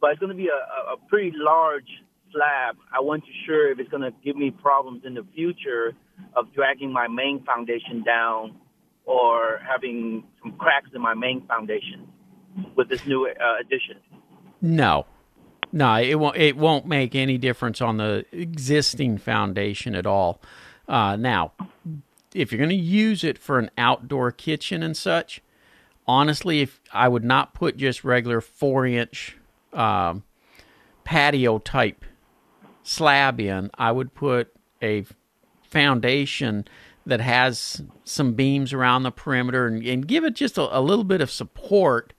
But 0.00 0.10
it's 0.12 0.20
going 0.20 0.30
to 0.30 0.36
be 0.36 0.48
a, 0.48 0.92
a 0.92 0.96
pretty 1.08 1.32
large 1.34 1.88
slab. 2.32 2.76
I 2.92 3.00
wasn't 3.00 3.24
sure 3.46 3.70
if 3.70 3.78
it's 3.78 3.90
going 3.90 4.02
to 4.02 4.12
give 4.24 4.36
me 4.36 4.50
problems 4.50 5.02
in 5.06 5.14
the 5.14 5.24
future 5.34 5.94
of 6.36 6.52
dragging 6.52 6.92
my 6.92 7.06
main 7.06 7.44
foundation 7.44 8.02
down 8.02 8.56
or 9.04 9.60
having 9.66 10.24
some 10.42 10.52
cracks 10.52 10.90
in 10.94 11.00
my 11.00 11.14
main 11.14 11.46
foundation 11.46 12.08
with 12.76 12.88
this 12.88 13.06
new 13.06 13.26
uh, 13.26 13.60
addition. 13.60 13.96
No. 14.60 15.06
No, 15.74 15.96
it 15.96 16.14
won't. 16.20 16.36
It 16.36 16.56
won't 16.56 16.86
make 16.86 17.16
any 17.16 17.36
difference 17.36 17.80
on 17.80 17.96
the 17.96 18.24
existing 18.30 19.18
foundation 19.18 19.96
at 19.96 20.06
all. 20.06 20.40
Uh, 20.86 21.16
now, 21.16 21.50
if 22.32 22.52
you're 22.52 22.60
going 22.60 22.70
to 22.70 22.76
use 22.76 23.24
it 23.24 23.38
for 23.38 23.58
an 23.58 23.72
outdoor 23.76 24.30
kitchen 24.30 24.84
and 24.84 24.96
such, 24.96 25.42
honestly, 26.06 26.60
if 26.60 26.80
I 26.92 27.08
would 27.08 27.24
not 27.24 27.54
put 27.54 27.76
just 27.76 28.04
regular 28.04 28.40
four 28.40 28.86
inch 28.86 29.36
um, 29.72 30.22
patio 31.02 31.58
type 31.58 32.04
slab 32.84 33.40
in, 33.40 33.68
I 33.74 33.90
would 33.90 34.14
put 34.14 34.54
a 34.80 35.04
foundation 35.64 36.68
that 37.04 37.20
has 37.20 37.82
some 38.04 38.34
beams 38.34 38.72
around 38.72 39.02
the 39.02 39.10
perimeter 39.10 39.66
and, 39.66 39.84
and 39.84 40.06
give 40.06 40.22
it 40.22 40.36
just 40.36 40.56
a, 40.56 40.78
a 40.78 40.80
little 40.80 41.02
bit 41.02 41.20
of 41.20 41.32
support 41.32 42.12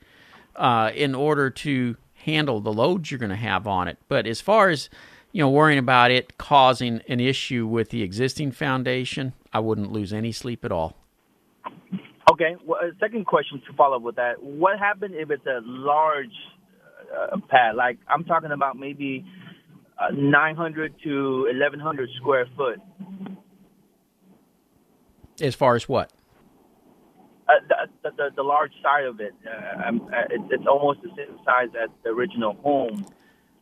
uh, 0.58 0.92
in 0.94 1.16
order 1.16 1.50
to 1.50 1.96
handle 2.26 2.60
the 2.60 2.74
loads 2.74 3.12
you're 3.12 3.20
going 3.20 3.30
to 3.30 3.36
have 3.36 3.68
on 3.68 3.88
it. 3.88 3.98
But 4.08 4.28
as 4.28 4.42
far 4.42 4.70
as 4.70 4.90
you 5.32 5.42
know, 5.42 5.50
worrying 5.50 5.80
about 5.80 6.12
it 6.12 6.38
causing 6.38 7.02
an 7.10 7.20
issue 7.20 7.68
with 7.68 7.90
the 7.90 8.04
existing 8.04 8.52
foundation, 8.52 9.34
I 9.52 9.60
wouldn't 9.60 9.92
lose 9.92 10.14
any 10.14 10.32
sleep 10.32 10.64
at 10.64 10.72
all. 10.72 10.96
Okay. 12.32 12.56
Well, 12.66 12.80
a 12.82 12.92
second 13.00 13.26
question 13.26 13.62
to 13.68 13.74
follow 13.74 13.98
up 13.98 14.02
with 14.02 14.16
that: 14.16 14.42
What 14.42 14.80
happens 14.80 15.14
if 15.18 15.30
it's 15.30 15.46
a 15.46 15.60
large 15.64 16.28
uh, 17.14 17.38
pad? 17.50 17.76
Like 17.76 18.00
I'm 18.08 18.24
talking 18.24 18.52
about 18.52 18.78
maybe 18.78 19.26
uh, 20.00 20.12
900 20.14 20.96
to 21.04 21.44
1100 21.48 22.10
square 22.18 22.48
foot. 22.56 22.80
As 25.42 25.54
far 25.54 25.76
as 25.76 25.90
what? 25.90 26.12
Uh, 27.48 27.54
the, 28.02 28.10
the, 28.18 28.30
the, 28.38 28.42
large 28.44 28.72
side 28.82 29.06
of 29.06 29.20
it, 29.20 29.36
uh, 29.46 29.88
um, 29.88 30.02
uh, 30.12 30.22
it, 30.32 30.42
it's 30.50 30.66
almost 30.66 31.00
the 31.04 31.10
same 31.10 31.38
size 31.46 31.70
as 31.80 31.90
the 32.04 32.10
original 32.10 32.54
home. 32.64 33.06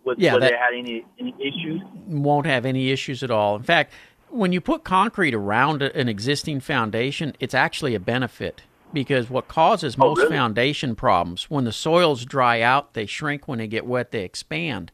Was, 0.05 0.15
Yeah, 0.17 0.33
that- 0.33 0.39
there 0.41 0.57
had 0.57 0.73
any 0.73 1.05
any 1.19 1.33
issues? 1.39 1.81
won't 2.07 2.45
have 2.45 2.65
any 2.65 2.91
issues 2.91 3.23
at 3.23 3.31
all. 3.31 3.55
In 3.57 3.63
fact, 3.63 3.91
when 4.29 4.51
you 4.53 4.61
put 4.61 4.83
concrete 4.83 5.33
around 5.33 5.81
an 5.81 6.07
existing 6.07 6.61
foundation, 6.61 7.35
it's 7.39 7.53
actually 7.53 7.93
a 7.93 7.99
benefit 7.99 8.61
because 8.93 9.29
what 9.29 9.47
causes 9.47 9.97
most 9.97 10.19
really? 10.19 10.29
foundation 10.31 10.95
problems 10.95 11.49
when 11.49 11.65
the 11.65 11.71
soils 11.73 12.25
dry 12.25 12.61
out, 12.61 12.93
they 12.93 13.05
shrink. 13.05 13.47
When 13.47 13.59
they 13.59 13.67
get 13.67 13.85
wet, 13.85 14.11
they 14.11 14.23
expand. 14.23 14.91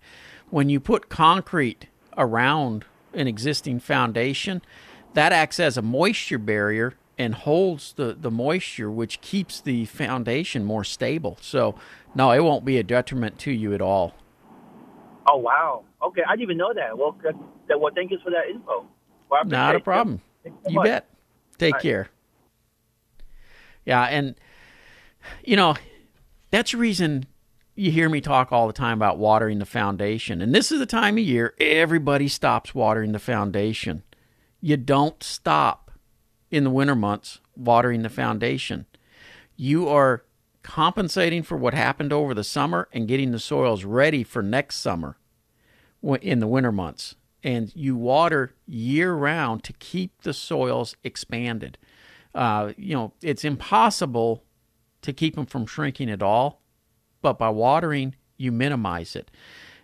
When 0.50 0.70
you 0.70 0.80
put 0.80 1.10
concrete 1.10 1.86
around 2.18 2.86
an 3.14 3.28
existing 3.28 3.80
foundation, 3.82 4.62
that 5.14 5.32
acts 5.32 5.60
as 5.60 5.78
a 5.78 5.82
moisture 5.82 6.38
barrier 6.40 6.96
and 7.20 7.36
holds 7.36 7.94
the, 7.94 8.16
the 8.20 8.32
moisture, 8.32 8.90
which 8.90 9.20
keeps 9.22 9.60
the 9.60 9.86
foundation 9.86 10.64
more 10.64 10.86
stable. 10.86 11.38
So, 11.42 11.76
no, 12.16 12.32
it 12.32 12.40
won't 12.40 12.64
be 12.66 12.78
a 12.78 12.84
detriment 12.84 13.38
to 13.40 13.52
you 13.52 13.74
at 13.74 13.82
all. 13.82 14.14
Oh 15.28 15.38
wow. 15.38 15.84
Okay, 16.02 16.22
I 16.28 16.32
didn't 16.32 16.44
even 16.44 16.58
know 16.58 16.74
that. 16.74 16.98
Well, 16.98 17.16
that, 17.24 17.36
that- 17.68 17.80
well, 17.80 17.92
thank 17.94 18.10
you 18.10 18.18
for 18.24 18.32
that 18.32 18.50
info. 18.50 18.88
Well, 19.30 19.46
Not 19.46 19.76
a 19.76 19.80
problem. 19.80 20.22
You 20.46 20.54
so 20.64 20.70
You 20.72 20.76
much. 20.78 20.86
bet. 20.86 21.10
Take 21.60 21.74
All 21.74 21.78
right. 21.78 21.84
care. 21.84 22.10
Yeah, 23.86 24.04
and 24.06 24.36
you 25.44 25.56
know, 25.58 25.76
that's 26.52 26.72
the 26.72 26.78
reason 26.78 27.26
you 27.76 27.92
hear 27.92 28.10
me 28.10 28.22
talk 28.22 28.52
all 28.52 28.66
the 28.68 28.74
time 28.74 28.98
about 28.98 29.18
watering 29.18 29.60
the 29.60 29.66
foundation. 29.66 30.42
And 30.42 30.56
this 30.56 30.72
is 30.72 30.80
the 30.80 30.86
time 30.86 31.18
of 31.18 31.24
year 31.24 31.54
everybody 31.60 32.28
stops 32.28 32.74
watering 32.74 33.12
the 33.12 33.20
foundation. 33.20 34.04
You 34.62 34.78
don't 34.78 35.22
stop 35.22 35.89
in 36.52 36.64
the 36.64 36.70
winter 36.70 36.96
months 36.96 37.40
watering 37.56 38.02
the 38.02 38.10
foundation. 38.10 38.86
You 39.56 39.88
are 39.88 40.24
compensating 40.64 41.44
for 41.44 41.58
what 41.58 41.74
happened 41.74 42.14
over 42.14 42.34
the 42.34 42.44
summer 42.44 42.88
and 42.94 43.08
getting 43.08 43.32
the 43.32 43.40
soils 43.40 43.84
ready 43.84 44.24
for 44.24 44.42
next 44.42 44.78
summer 44.78 45.18
in 46.22 46.40
the 46.40 46.48
winter 46.48 46.72
months. 46.72 47.16
And 47.44 47.74
you 47.76 47.96
water 47.96 48.54
year 48.68 49.14
round 49.14 49.64
to 49.64 49.74
keep 49.74 50.22
the 50.24 50.34
soils 50.34 50.96
expanded. 51.04 51.78
Uh, 52.36 52.74
you 52.78 52.94
know, 52.94 53.14
it's 53.22 53.46
impossible 53.46 54.44
to 55.02 55.14
keep 55.14 55.36
them 55.36 55.46
from 55.46 55.66
shrinking 55.66 56.10
at 56.10 56.22
all, 56.22 56.62
but 57.22 57.38
by 57.38 57.50
watering, 57.50 58.16
you 58.38 58.52
minimize 58.52 59.16
it. 59.16 59.32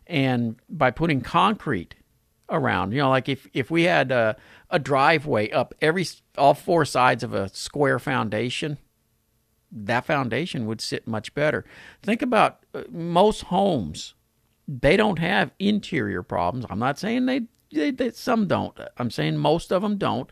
And 0.08 0.58
by 0.70 0.92
putting 0.92 1.22
concrete 1.22 1.96
around, 2.50 2.92
you 2.92 3.00
know, 3.00 3.10
like 3.10 3.30
if, 3.30 3.48
if 3.54 3.72
we 3.72 3.84
had 3.84 4.12
a, 4.12 4.36
a 4.70 4.80
driveway 4.80 5.50
up 5.52 5.74
every 5.82 6.06
all 6.38 6.54
four 6.54 6.86
sides 6.86 7.24
of 7.24 7.34
a 7.34 7.50
square 7.50 8.00
foundation, 8.00 8.78
that 9.72 10.06
foundation 10.06 10.66
would 10.66 10.82
sit 10.82 11.08
much 11.08 11.34
better. 11.34 11.66
Think 12.02 12.22
about 12.22 12.60
uh, 12.74 12.84
most 12.90 13.44
homes 13.44 14.14
they 14.68 14.98
don't 14.98 15.20
have 15.20 15.52
interior 15.60 16.24
problems. 16.24 16.66
I'm 16.70 16.80
not 16.80 16.98
saying 16.98 17.26
they, 17.26 17.42
they, 17.72 17.92
they 17.92 18.12
some 18.12 18.48
don't. 18.48 18.78
I'm 18.98 19.12
saying 19.12 19.38
most 19.38 19.72
of 19.72 19.82
them 19.82 19.98
don't. 19.98 20.30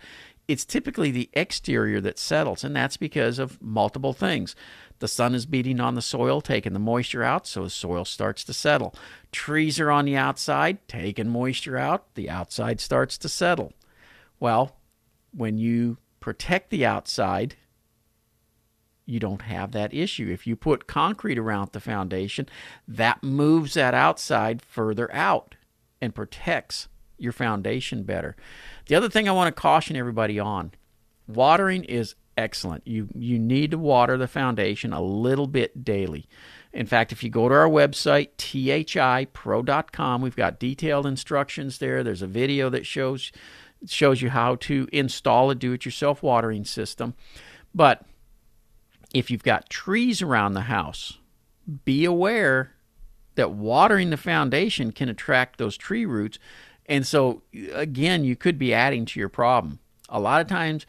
It's 0.48 0.66
typically 0.66 1.10
the 1.10 1.30
exterior 1.34 2.02
that 2.02 2.20
settles, 2.20 2.64
and 2.64 2.76
that's 2.76 2.98
because 2.98 3.40
of 3.40 3.62
multiple 3.62 4.14
things. 4.14 4.56
The 5.00 5.08
sun 5.08 5.34
is 5.36 5.46
beating 5.46 5.80
on 5.80 5.96
the 5.96 6.02
soil, 6.02 6.42
taking 6.42 6.74
the 6.74 6.80
moisture 6.80 7.24
out, 7.24 7.48
so 7.48 7.64
the 7.64 7.70
soil 7.70 8.04
starts 8.06 8.44
to 8.46 8.54
settle. 8.54 8.94
Trees 9.32 9.80
are 9.80 9.92
on 9.92 10.06
the 10.06 10.18
outside, 10.18 10.86
taking 10.88 11.30
moisture 11.30 11.78
out, 11.78 12.14
the 12.16 12.30
outside 12.30 12.82
starts 12.82 13.18
to 13.20 13.30
settle. 13.30 13.74
Well, 14.40 14.78
when 15.32 15.58
you 15.58 15.98
protect 16.20 16.70
the 16.70 16.86
outside, 16.86 17.56
you 19.06 19.20
don't 19.20 19.44
have 19.44 19.72
that 19.72 19.94
issue. 19.94 20.30
If 20.30 20.46
you 20.48 20.56
put 20.56 20.88
concrete 20.88 21.38
around 21.38 21.72
the 21.72 21.80
foundation, 21.80 22.48
that 22.88 23.24
moves 23.24 23.74
that 23.74 23.94
outside 23.94 24.62
further 24.62 25.14
out 25.14 25.56
and 26.02 26.16
protects 26.16 26.88
your 27.18 27.32
foundation 27.32 28.04
better. 28.04 28.36
The 28.88 28.96
other 28.96 29.10
thing 29.10 29.28
I 29.28 29.34
want 29.34 29.54
to 29.54 29.62
caution 29.62 29.96
everybody 29.96 30.40
on 30.40 30.72
watering 31.28 31.84
is 31.84 32.16
excellent. 32.38 32.86
You 32.88 33.08
you 33.16 33.40
need 33.40 33.72
to 33.72 33.78
water 33.78 34.18
the 34.18 34.28
foundation 34.28 34.94
a 34.94 35.02
little 35.02 35.48
bit 35.48 35.84
daily. 35.84 36.28
In 36.72 36.88
fact, 36.88 37.12
if 37.12 37.24
you 37.24 37.30
go 37.30 37.48
to 37.48 37.56
our 37.56 37.70
website 37.70 38.30
thipro.com, 38.38 40.22
we've 40.22 40.36
got 40.36 40.60
detailed 40.60 41.06
instructions 41.06 41.78
there. 41.78 42.04
There's 42.04 42.24
a 42.24 42.28
video 42.28 42.70
that 42.70 42.86
shows 42.86 43.32
shows 43.88 44.22
you 44.22 44.30
how 44.30 44.56
to 44.56 44.88
install 44.94 45.50
a 45.50 45.56
do-it-yourself 45.56 46.24
watering 46.24 46.64
system. 46.64 47.14
But 47.76 48.06
if 49.14 49.30
you've 49.30 49.44
got 49.44 49.70
trees 49.70 50.22
around 50.22 50.54
the 50.54 50.62
house, 50.62 51.20
be 51.86 52.06
aware 52.06 52.72
that 53.36 53.52
watering 53.52 54.10
the 54.10 54.18
foundation 54.18 54.92
can 54.92 55.10
attract 55.10 55.58
those 55.58 55.78
tree 55.78 56.06
roots. 56.06 56.40
And 56.86 57.06
so, 57.08 57.44
again, 57.72 58.24
you 58.24 58.36
could 58.36 58.58
be 58.58 58.74
adding 58.74 59.06
to 59.06 59.20
your 59.20 59.30
problem. 59.30 59.80
A 60.10 60.20
lot 60.20 60.42
of 60.42 60.48
times 60.48 60.86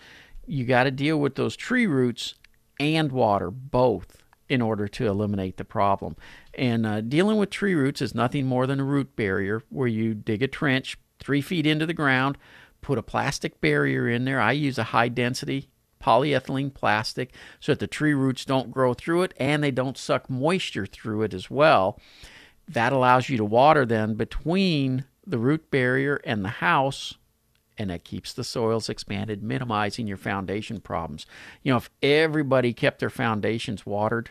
you 0.46 0.64
got 0.64 0.84
to 0.84 0.90
deal 0.90 1.18
with 1.18 1.36
those 1.36 1.56
tree 1.56 1.86
roots 1.86 2.34
and 2.80 3.12
water, 3.12 3.50
both, 3.50 4.22
in 4.48 4.60
order 4.60 4.88
to 4.88 5.06
eliminate 5.06 5.56
the 5.56 5.64
problem. 5.64 6.16
And 6.52 6.84
uh, 6.84 7.00
dealing 7.00 7.38
with 7.38 7.50
tree 7.50 7.74
roots 7.74 8.02
is 8.02 8.14
nothing 8.14 8.46
more 8.46 8.66
than 8.66 8.80
a 8.80 8.84
root 8.84 9.16
barrier 9.16 9.62
where 9.70 9.88
you 9.88 10.14
dig 10.14 10.42
a 10.42 10.48
trench 10.48 10.98
three 11.20 11.40
feet 11.40 11.66
into 11.66 11.86
the 11.86 11.94
ground, 11.94 12.36
put 12.80 12.98
a 12.98 13.02
plastic 13.02 13.60
barrier 13.60 14.08
in 14.08 14.24
there. 14.24 14.40
I 14.40 14.52
use 14.52 14.78
a 14.78 14.84
high 14.84 15.08
density 15.08 15.68
polyethylene 16.02 16.74
plastic 16.74 17.32
so 17.60 17.72
that 17.72 17.78
the 17.80 17.86
tree 17.86 18.12
roots 18.12 18.44
don't 18.44 18.70
grow 18.70 18.92
through 18.92 19.22
it 19.22 19.32
and 19.38 19.62
they 19.64 19.70
don't 19.70 19.96
suck 19.96 20.28
moisture 20.28 20.84
through 20.84 21.22
it 21.22 21.32
as 21.32 21.50
well. 21.50 21.98
That 22.68 22.92
allows 22.92 23.28
you 23.28 23.38
to 23.38 23.44
water 23.44 23.86
then 23.86 24.14
between 24.14 25.06
the 25.26 25.38
root 25.38 25.70
barrier 25.70 26.20
and 26.24 26.44
the 26.44 26.48
house 26.48 27.14
and 27.76 27.90
that 27.90 28.04
keeps 28.04 28.32
the 28.32 28.44
soils 28.44 28.88
expanded, 28.88 29.42
minimizing 29.42 30.06
your 30.06 30.16
foundation 30.16 30.80
problems. 30.80 31.26
You 31.62 31.72
know, 31.72 31.78
if 31.78 31.90
everybody 32.02 32.72
kept 32.72 33.00
their 33.00 33.10
foundations 33.10 33.84
watered, 33.84 34.30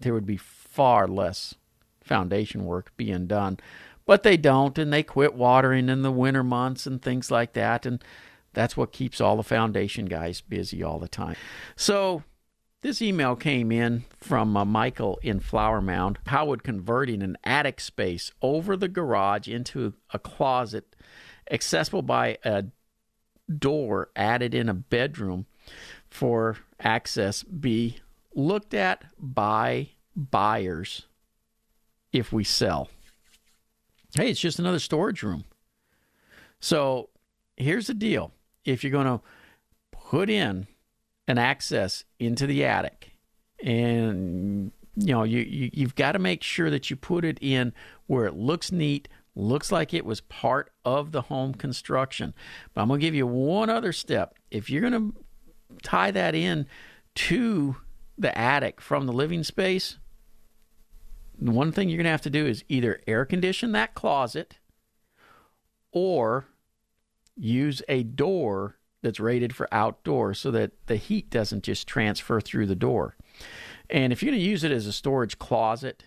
there 0.00 0.12
would 0.14 0.26
be 0.26 0.36
far 0.36 1.06
less 1.06 1.54
foundation 2.02 2.64
work 2.64 2.92
being 2.96 3.26
done. 3.26 3.58
But 4.04 4.24
they 4.24 4.36
don't, 4.36 4.76
and 4.78 4.92
they 4.92 5.04
quit 5.04 5.34
watering 5.34 5.88
in 5.88 6.02
the 6.02 6.10
winter 6.10 6.42
months 6.42 6.86
and 6.86 7.00
things 7.00 7.30
like 7.30 7.52
that. 7.52 7.86
And 7.86 8.02
that's 8.52 8.76
what 8.76 8.92
keeps 8.92 9.20
all 9.20 9.36
the 9.36 9.44
foundation 9.44 10.06
guys 10.06 10.40
busy 10.40 10.82
all 10.82 10.98
the 10.98 11.08
time. 11.08 11.36
So, 11.76 12.24
this 12.82 13.00
email 13.00 13.36
came 13.36 13.70
in 13.70 14.04
from 14.20 14.56
uh, 14.56 14.64
Michael 14.64 15.18
in 15.22 15.40
Flower 15.40 15.80
Mound. 15.80 16.18
How 16.26 16.46
would 16.46 16.64
converting 16.64 17.22
an 17.22 17.38
attic 17.44 17.80
space 17.80 18.32
over 18.42 18.76
the 18.76 18.88
garage 18.88 19.48
into 19.48 19.94
a 20.12 20.18
closet 20.18 20.94
accessible 21.50 22.02
by 22.02 22.38
a 22.44 22.64
door 23.58 24.10
added 24.16 24.52
in 24.54 24.68
a 24.68 24.74
bedroom 24.74 25.46
for 26.10 26.58
access 26.80 27.44
be 27.44 27.98
looked 28.34 28.74
at 28.74 29.04
by 29.16 29.90
buyers 30.16 31.06
if 32.12 32.32
we 32.32 32.42
sell? 32.42 32.90
Hey, 34.14 34.30
it's 34.30 34.40
just 34.40 34.58
another 34.58 34.80
storage 34.80 35.22
room. 35.22 35.44
So 36.60 37.10
here's 37.56 37.86
the 37.86 37.94
deal 37.94 38.32
if 38.64 38.82
you're 38.82 38.90
going 38.90 39.06
to 39.06 39.20
put 39.92 40.28
in 40.28 40.66
an 41.28 41.38
access 41.38 42.04
into 42.18 42.46
the 42.46 42.64
attic. 42.64 43.12
And 43.62 44.72
you 44.96 45.14
know 45.14 45.22
you, 45.22 45.40
you 45.40 45.70
you've 45.72 45.94
got 45.94 46.12
to 46.12 46.18
make 46.18 46.42
sure 46.42 46.68
that 46.68 46.90
you 46.90 46.96
put 46.96 47.24
it 47.24 47.38
in 47.40 47.72
where 48.06 48.26
it 48.26 48.34
looks 48.34 48.70
neat 48.70 49.08
looks 49.34 49.72
like 49.72 49.94
it 49.94 50.04
was 50.04 50.20
part 50.20 50.70
of 50.84 51.12
the 51.12 51.22
home 51.22 51.54
construction. 51.54 52.34
But 52.74 52.82
i'm 52.82 52.88
going 52.88 53.00
to 53.00 53.06
give 53.06 53.14
you 53.14 53.26
one 53.26 53.70
other 53.70 53.92
step. 53.92 54.34
If 54.50 54.68
you're 54.68 54.82
going 54.82 54.92
to 54.92 55.24
tie 55.82 56.10
that 56.10 56.34
in 56.34 56.66
to 57.14 57.76
the 58.18 58.36
attic 58.36 58.80
from 58.80 59.06
the 59.06 59.12
living 59.12 59.42
space 59.44 59.98
one 61.38 61.72
thing 61.72 61.88
you're 61.88 61.96
going 61.96 62.04
to 62.04 62.10
have 62.10 62.22
to 62.22 62.30
do 62.30 62.46
is 62.46 62.64
either 62.68 63.00
air 63.06 63.24
condition 63.24 63.72
that 63.72 63.94
closet 63.94 64.58
or 65.90 66.46
use 67.36 67.82
a 67.88 68.02
door 68.02 68.76
that's 69.02 69.20
rated 69.20 69.54
for 69.54 69.68
outdoor 69.72 70.34
so 70.34 70.50
that 70.50 70.72
the 70.86 70.96
heat 70.96 71.28
doesn't 71.30 71.64
just 71.64 71.86
transfer 71.86 72.40
through 72.40 72.66
the 72.66 72.74
door. 72.74 73.16
And 73.90 74.12
if 74.12 74.22
you're 74.22 74.30
going 74.30 74.42
to 74.42 74.48
use 74.48 74.64
it 74.64 74.72
as 74.72 74.86
a 74.86 74.92
storage 74.92 75.38
closet, 75.38 76.04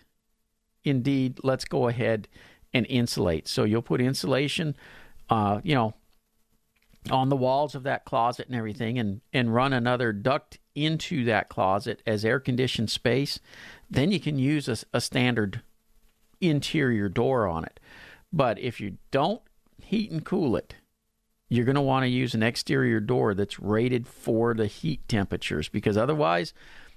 indeed, 0.84 1.38
let's 1.42 1.64
go 1.64 1.88
ahead 1.88 2.28
and 2.72 2.86
insulate. 2.88 3.48
So 3.48 3.64
you'll 3.64 3.82
put 3.82 4.00
insulation, 4.00 4.76
uh, 5.30 5.60
you 5.62 5.74
know, 5.74 5.94
on 7.10 7.28
the 7.28 7.36
walls 7.36 7.74
of 7.74 7.84
that 7.84 8.04
closet 8.04 8.46
and 8.48 8.56
everything, 8.56 8.98
and 8.98 9.20
and 9.32 9.54
run 9.54 9.72
another 9.72 10.12
duct 10.12 10.58
into 10.74 11.24
that 11.24 11.48
closet 11.48 12.02
as 12.04 12.24
air 12.24 12.40
conditioned 12.40 12.90
space. 12.90 13.38
Then 13.88 14.10
you 14.10 14.18
can 14.18 14.38
use 14.38 14.68
a, 14.68 14.76
a 14.92 15.00
standard 15.00 15.62
interior 16.40 17.08
door 17.08 17.46
on 17.46 17.64
it. 17.64 17.78
But 18.32 18.58
if 18.58 18.80
you 18.80 18.98
don't 19.10 19.40
heat 19.80 20.10
and 20.10 20.24
cool 20.24 20.56
it, 20.56 20.74
you're 21.48 21.64
going 21.64 21.76
to 21.76 21.80
want 21.80 22.02
to 22.02 22.08
use 22.08 22.34
an 22.34 22.42
exterior 22.42 23.00
door 23.00 23.34
that's 23.34 23.60
rated 23.60 24.06
for 24.06 24.54
the 24.54 24.66
heat 24.66 25.06
temperatures 25.08 25.68
because 25.68 25.96
otherwise 25.96 26.52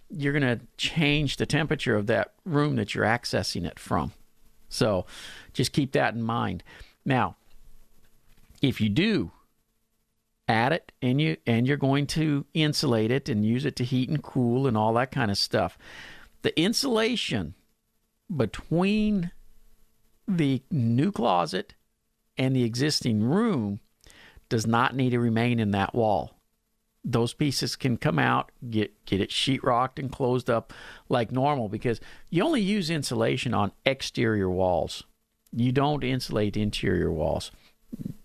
you're 0.10 0.34
going 0.34 0.60
to 0.60 0.66
change 0.78 1.38
the 1.38 1.46
temperature 1.46 1.96
of 1.96 2.08
that 2.08 2.34
room 2.46 2.76
that 2.76 2.96
you're 2.96 3.06
accessing 3.06 3.66
it 3.66 3.78
from. 3.78 4.12
So 4.68 5.06
just 5.54 5.72
keep 5.72 5.92
that 5.92 6.16
in 6.16 6.24
mind. 6.24 6.64
Now, 7.06 7.36
if 8.62 8.82
you 8.82 8.90
do 8.90 9.32
add 10.48 10.74
it 10.74 10.92
and 11.02 11.22
you 11.22 11.38
and 11.46 11.68
you're 11.68 11.78
going 11.78 12.08
to 12.08 12.46
insulate 12.56 13.12
it 13.12 13.30
and 13.30 13.46
use 13.46 13.66
it 13.66 13.76
to 13.76 13.84
heat 13.84 14.10
and 14.10 14.24
cool 14.24 14.66
and 14.66 14.76
all 14.76 14.94
that 14.94 15.12
kind 15.12 15.30
of 15.30 15.38
stuff, 15.38 15.78
the 16.42 16.60
insulation 16.60 17.54
between 18.36 19.32
the 20.28 20.62
new 20.72 21.12
closet 21.12 21.76
and 22.38 22.56
the 22.56 22.64
existing 22.64 23.24
room 23.24 23.80
does 24.50 24.68
not 24.68 24.96
need 24.96 25.12
to 25.12 25.20
remain 25.20 25.60
in 25.60 25.72
that 25.72 25.94
wall. 25.94 26.36
Those 27.06 27.34
pieces 27.34 27.76
can 27.76 27.98
come 27.98 28.20
out, 28.20 28.52
get 28.70 29.06
get 29.06 29.22
it 29.22 29.30
sheetrocked 29.30 30.00
and 30.00 30.12
closed 30.12 30.50
up 30.50 30.74
like 31.08 31.32
normal 31.32 31.70
because 31.70 32.02
you 32.30 32.44
only 32.44 32.62
use 32.62 32.90
insulation 32.90 33.54
on 33.54 33.72
exterior 33.86 34.50
walls. 34.50 35.04
You 35.54 35.72
don't 35.72 36.04
insulate 36.04 36.58
interior 36.58 37.12
walls. 37.12 37.52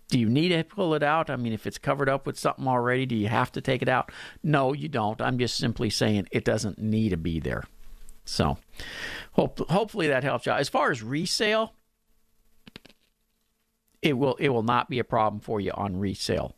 Do 0.09 0.19
you 0.19 0.29
need 0.29 0.49
to 0.49 0.63
pull 0.63 0.93
it 0.93 1.01
out? 1.01 1.29
I 1.29 1.35
mean, 1.35 1.53
if 1.53 1.65
it's 1.65 1.77
covered 1.77 2.09
up 2.09 2.27
with 2.27 2.37
something 2.37 2.67
already, 2.67 3.05
do 3.05 3.15
you 3.15 3.27
have 3.27 3.51
to 3.53 3.61
take 3.61 3.81
it 3.81 3.89
out? 3.89 4.11
No, 4.43 4.73
you 4.73 4.87
don't. 4.87 5.19
I'm 5.21 5.39
just 5.39 5.57
simply 5.57 5.89
saying 5.89 6.27
it 6.31 6.45
doesn't 6.45 6.77
need 6.77 7.09
to 7.09 7.17
be 7.17 7.39
there. 7.39 7.63
So, 8.25 8.57
hope, 9.33 9.67
hopefully 9.69 10.07
that 10.07 10.23
helps 10.23 10.45
you 10.45 10.51
out. 10.51 10.59
As 10.59 10.69
far 10.69 10.91
as 10.91 11.01
resale, 11.01 11.73
it 14.01 14.13
will 14.13 14.35
it 14.35 14.49
will 14.49 14.63
not 14.63 14.89
be 14.89 14.99
a 14.99 15.03
problem 15.03 15.39
for 15.39 15.59
you 15.59 15.71
on 15.71 15.99
resale 15.99 16.55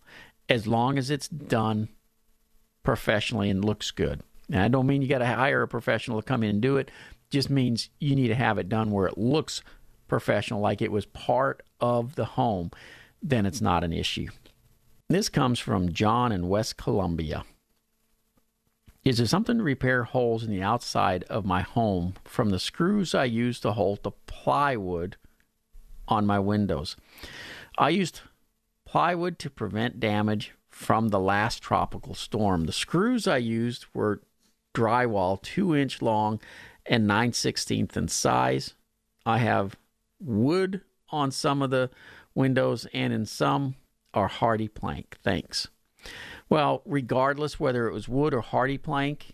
as 0.50 0.68
long 0.68 0.98
as 0.98 1.10
it's 1.10 1.28
done 1.28 1.90
professionally 2.84 3.50
and 3.50 3.66
looks 3.66 3.92
good. 3.92 4.22
Now, 4.50 4.64
I 4.64 4.70
don't 4.70 4.88
mean 4.88 5.02
you 5.02 5.10
got 5.10 5.18
to 5.18 5.26
hire 5.26 5.64
a 5.64 5.68
professional 5.68 6.22
to 6.22 6.26
come 6.26 6.44
in 6.44 6.50
and 6.50 6.62
do 6.62 6.78
it. 6.78 6.90
Just 7.30 7.50
means 7.50 7.90
you 8.00 8.16
need 8.16 8.30
to 8.30 8.36
have 8.36 8.58
it 8.58 8.70
done 8.70 8.92
where 8.92 9.08
it 9.08 9.18
looks 9.18 9.62
professional, 10.08 10.62
like 10.62 10.82
it 10.82 10.92
was 10.92 11.06
part 11.06 11.64
of 11.82 12.16
the 12.16 12.24
home. 12.24 12.72
Then 13.22 13.46
it's 13.46 13.60
not 13.60 13.84
an 13.84 13.92
issue. 13.92 14.28
This 15.10 15.28
comes 15.28 15.60
from 15.60 15.92
John 15.92 16.32
in 16.32 16.48
West 16.48 16.78
Columbia. 16.78 17.44
Is 19.04 19.18
there 19.18 19.28
something 19.28 19.58
to 19.58 19.64
repair 19.64 20.04
holes 20.04 20.44
in 20.44 20.50
the 20.50 20.62
outside 20.62 21.24
of 21.26 21.46
my 21.46 21.62
home 21.62 22.16
from 22.26 22.50
the 22.50 22.60
screws 22.60 23.16
I 23.16 23.26
use 23.26 23.60
to 23.62 23.72
hold 23.72 24.04
the 24.04 24.12
plywood 24.12 25.18
on 26.08 26.26
my 26.26 26.40
windows. 26.40 26.96
I 27.78 27.90
used 27.90 28.22
plywood 28.86 29.38
to 29.40 29.50
prevent 29.50 30.00
damage 30.00 30.54
from 30.70 31.10
the 31.10 31.20
last 31.20 31.62
tropical 31.62 32.14
storm. 32.14 32.66
The 32.66 32.72
screws 32.72 33.28
I 33.28 33.38
used 33.38 33.86
were 33.94 34.22
drywall, 34.74 35.42
two 35.42 35.76
inch 35.76 36.02
long 36.02 36.40
and 36.86 37.08
9 37.08 37.32
16th 37.32 37.98
in 37.98 38.08
size. 38.08 38.74
I 39.26 39.40
have 39.40 39.76
wood 40.20 40.82
on 41.10 41.32
some 41.32 41.62
of 41.62 41.70
the 41.70 41.90
windows, 42.34 42.88
and 42.94 43.12
in 43.12 43.26
some 43.26 43.76
are 44.14 44.30
HardiePlank. 44.30 45.06
Thanks. 45.24 45.68
Well, 46.50 46.82
regardless 46.86 47.60
whether 47.60 47.88
it 47.88 47.94
was 47.94 48.08
wood 48.08 48.34
or 48.34 48.42
HardiePlank, 48.42 49.32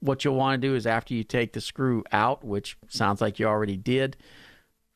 what 0.00 0.24
you'll 0.24 0.34
want 0.34 0.60
to 0.60 0.68
do 0.68 0.74
is 0.74 0.86
after 0.86 1.14
you 1.14 1.24
take 1.24 1.52
the 1.52 1.60
screw 1.60 2.04
out, 2.12 2.44
which 2.44 2.76
sounds 2.88 3.20
like 3.20 3.38
you 3.38 3.46
already 3.46 3.76
did, 3.76 4.16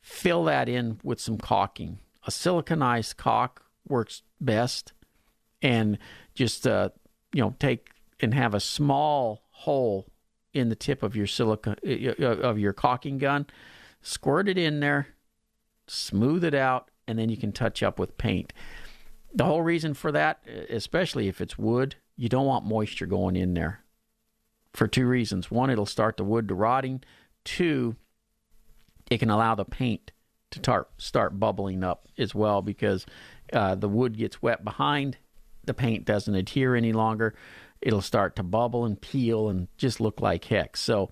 fill 0.07 0.45
that 0.45 0.69
in 0.69 0.99
with 1.03 1.19
some 1.19 1.37
caulking. 1.37 1.99
A 2.25 2.29
siliconized 2.29 3.17
caulk 3.17 3.65
works 3.87 4.23
best, 4.39 4.93
and 5.61 5.97
just 6.33 6.65
uh, 6.65 6.89
you 7.33 7.41
know 7.41 7.55
take 7.59 7.89
and 8.21 8.33
have 8.33 8.53
a 8.53 8.59
small 8.59 9.43
hole 9.51 10.07
in 10.53 10.69
the 10.69 10.75
tip 10.75 11.03
of 11.03 11.15
your 11.15 11.27
silica 11.27 11.75
uh, 11.85 12.25
of 12.25 12.57
your 12.57 12.73
caulking 12.73 13.17
gun. 13.17 13.45
Squirt 14.01 14.47
it 14.47 14.57
in 14.57 14.79
there, 14.79 15.09
smooth 15.87 16.43
it 16.43 16.55
out, 16.55 16.89
and 17.05 17.19
then 17.19 17.27
you 17.27 17.37
can 17.37 17.51
touch 17.51 17.83
up 17.83 17.99
with 17.99 18.17
paint. 18.17 18.53
The 19.33 19.43
whole 19.45 19.61
reason 19.61 19.93
for 19.93 20.11
that, 20.13 20.41
especially 20.69 21.27
if 21.27 21.41
it's 21.41 21.57
wood, 21.57 21.95
you 22.15 22.29
don't 22.29 22.45
want 22.45 22.65
moisture 22.65 23.05
going 23.05 23.35
in 23.35 23.53
there 23.53 23.81
for 24.73 24.87
two 24.87 25.05
reasons. 25.05 25.51
One, 25.51 25.69
it'll 25.69 25.85
start 25.85 26.15
the 26.15 26.23
wood 26.23 26.47
to 26.47 26.55
rotting. 26.55 27.03
Two, 27.43 27.97
it 29.09 29.19
can 29.19 29.29
allow 29.29 29.55
the 29.55 29.65
paint 29.65 30.11
to 30.51 30.59
tar- 30.59 30.87
start 30.97 31.39
bubbling 31.39 31.83
up 31.83 32.07
as 32.17 32.33
well 32.33 32.61
because 32.61 33.05
uh, 33.53 33.75
the 33.75 33.89
wood 33.89 34.17
gets 34.17 34.41
wet 34.41 34.63
behind, 34.63 35.17
the 35.65 35.73
paint 35.73 36.05
doesn't 36.05 36.35
adhere 36.35 36.75
any 36.75 36.93
longer. 36.93 37.35
It'll 37.81 38.01
start 38.01 38.35
to 38.37 38.43
bubble 38.43 38.85
and 38.85 38.99
peel 38.99 39.49
and 39.49 39.67
just 39.77 39.99
look 39.99 40.21
like 40.21 40.45
heck. 40.45 40.77
So, 40.77 41.11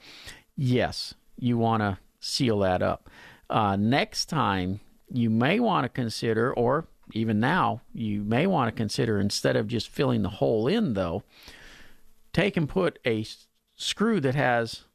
yes, 0.56 1.14
you 1.38 1.58
want 1.58 1.82
to 1.82 2.00
seal 2.20 2.60
that 2.60 2.82
up. 2.82 3.10
Uh, 3.50 3.76
next 3.76 4.26
time, 4.26 4.80
you 5.12 5.30
may 5.30 5.60
want 5.60 5.84
to 5.84 5.90
consider, 5.90 6.52
or 6.54 6.88
even 7.14 7.40
now, 7.40 7.82
you 7.94 8.24
may 8.24 8.48
want 8.48 8.68
to 8.70 8.76
consider 8.76 9.20
instead 9.20 9.56
of 9.56 9.68
just 9.68 9.90
filling 9.90 10.24
the 10.24 10.30
hole 10.30 10.68
in, 10.68 10.94
though, 10.94 11.24
take 12.34 12.58
and 12.58 12.68
put 12.68 12.98
a 13.06 13.22
s- 13.22 13.46
screw 13.76 14.20
that 14.20 14.34
has 14.34 14.86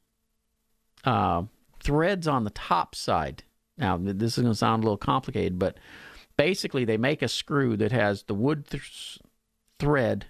uh, 1.04 1.44
threads 1.82 2.28
on 2.28 2.44
the 2.44 2.50
top 2.50 2.94
side. 2.94 3.42
Now, 3.76 3.98
this 3.98 4.36
is 4.36 4.42
going 4.42 4.52
to 4.52 4.58
sound 4.58 4.82
a 4.82 4.86
little 4.86 4.96
complicated, 4.96 5.58
but 5.58 5.78
basically, 6.36 6.84
they 6.84 6.96
make 6.96 7.22
a 7.22 7.28
screw 7.28 7.76
that 7.78 7.92
has 7.92 8.24
the 8.24 8.34
wood 8.34 8.66
th- 8.68 9.18
thread, 9.78 10.26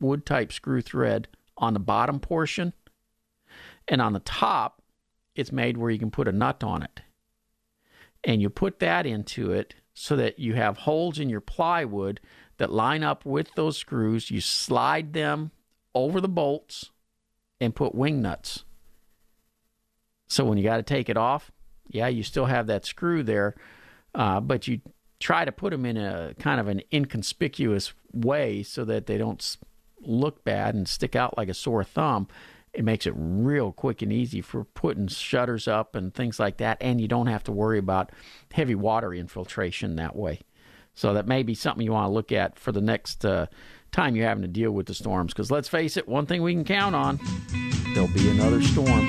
wood 0.00 0.24
type 0.24 0.52
screw 0.52 0.80
thread 0.80 1.28
on 1.56 1.74
the 1.74 1.80
bottom 1.80 2.20
portion, 2.20 2.72
and 3.88 4.00
on 4.00 4.12
the 4.12 4.20
top, 4.20 4.80
it's 5.34 5.52
made 5.52 5.76
where 5.76 5.90
you 5.90 5.98
can 5.98 6.10
put 6.10 6.28
a 6.28 6.32
nut 6.32 6.62
on 6.62 6.82
it. 6.82 7.00
And 8.22 8.40
you 8.40 8.48
put 8.48 8.78
that 8.78 9.04
into 9.06 9.52
it 9.52 9.74
so 9.92 10.16
that 10.16 10.38
you 10.38 10.54
have 10.54 10.78
holes 10.78 11.18
in 11.18 11.28
your 11.28 11.40
plywood 11.40 12.20
that 12.58 12.72
line 12.72 13.02
up 13.02 13.24
with 13.24 13.52
those 13.54 13.76
screws. 13.76 14.30
You 14.30 14.40
slide 14.40 15.12
them 15.12 15.50
over 15.94 16.20
the 16.20 16.28
bolts 16.28 16.90
and 17.60 17.74
put 17.74 17.94
wing 17.94 18.22
nuts. 18.22 18.64
So 20.34 20.44
when 20.44 20.58
you 20.58 20.64
got 20.64 20.78
to 20.78 20.82
take 20.82 21.08
it 21.08 21.16
off, 21.16 21.52
yeah, 21.88 22.08
you 22.08 22.24
still 22.24 22.46
have 22.46 22.66
that 22.66 22.84
screw 22.84 23.22
there, 23.22 23.54
uh, 24.16 24.40
but 24.40 24.66
you 24.66 24.80
try 25.20 25.44
to 25.44 25.52
put 25.52 25.70
them 25.70 25.86
in 25.86 25.96
a 25.96 26.34
kind 26.40 26.58
of 26.58 26.66
an 26.66 26.82
inconspicuous 26.92 27.94
way 28.12 28.64
so 28.64 28.84
that 28.84 29.06
they 29.06 29.16
don't 29.16 29.56
look 30.00 30.42
bad 30.42 30.74
and 30.74 30.88
stick 30.88 31.14
out 31.14 31.38
like 31.38 31.48
a 31.48 31.54
sore 31.54 31.84
thumb. 31.84 32.26
It 32.72 32.84
makes 32.84 33.06
it 33.06 33.14
real 33.16 33.70
quick 33.70 34.02
and 34.02 34.12
easy 34.12 34.40
for 34.40 34.64
putting 34.64 35.06
shutters 35.06 35.68
up 35.68 35.94
and 35.94 36.12
things 36.12 36.40
like 36.40 36.56
that, 36.56 36.78
and 36.80 37.00
you 37.00 37.06
don't 37.06 37.28
have 37.28 37.44
to 37.44 37.52
worry 37.52 37.78
about 37.78 38.10
heavy 38.52 38.74
water 38.74 39.14
infiltration 39.14 39.94
that 39.96 40.16
way. 40.16 40.40
So 40.94 41.14
that 41.14 41.28
may 41.28 41.44
be 41.44 41.54
something 41.54 41.84
you 41.84 41.92
want 41.92 42.08
to 42.08 42.12
look 42.12 42.32
at 42.32 42.58
for 42.58 42.72
the 42.72 42.80
next 42.80 43.24
uh, 43.24 43.46
time 43.92 44.16
you're 44.16 44.26
having 44.26 44.42
to 44.42 44.48
deal 44.48 44.72
with 44.72 44.86
the 44.86 44.94
storms. 44.94 45.32
Because 45.32 45.52
let's 45.52 45.68
face 45.68 45.96
it, 45.96 46.08
one 46.08 46.26
thing 46.26 46.42
we 46.42 46.54
can 46.54 46.64
count 46.64 46.96
on: 46.96 47.20
there'll 47.94 48.08
be 48.08 48.28
another 48.30 48.60
storm. 48.60 49.08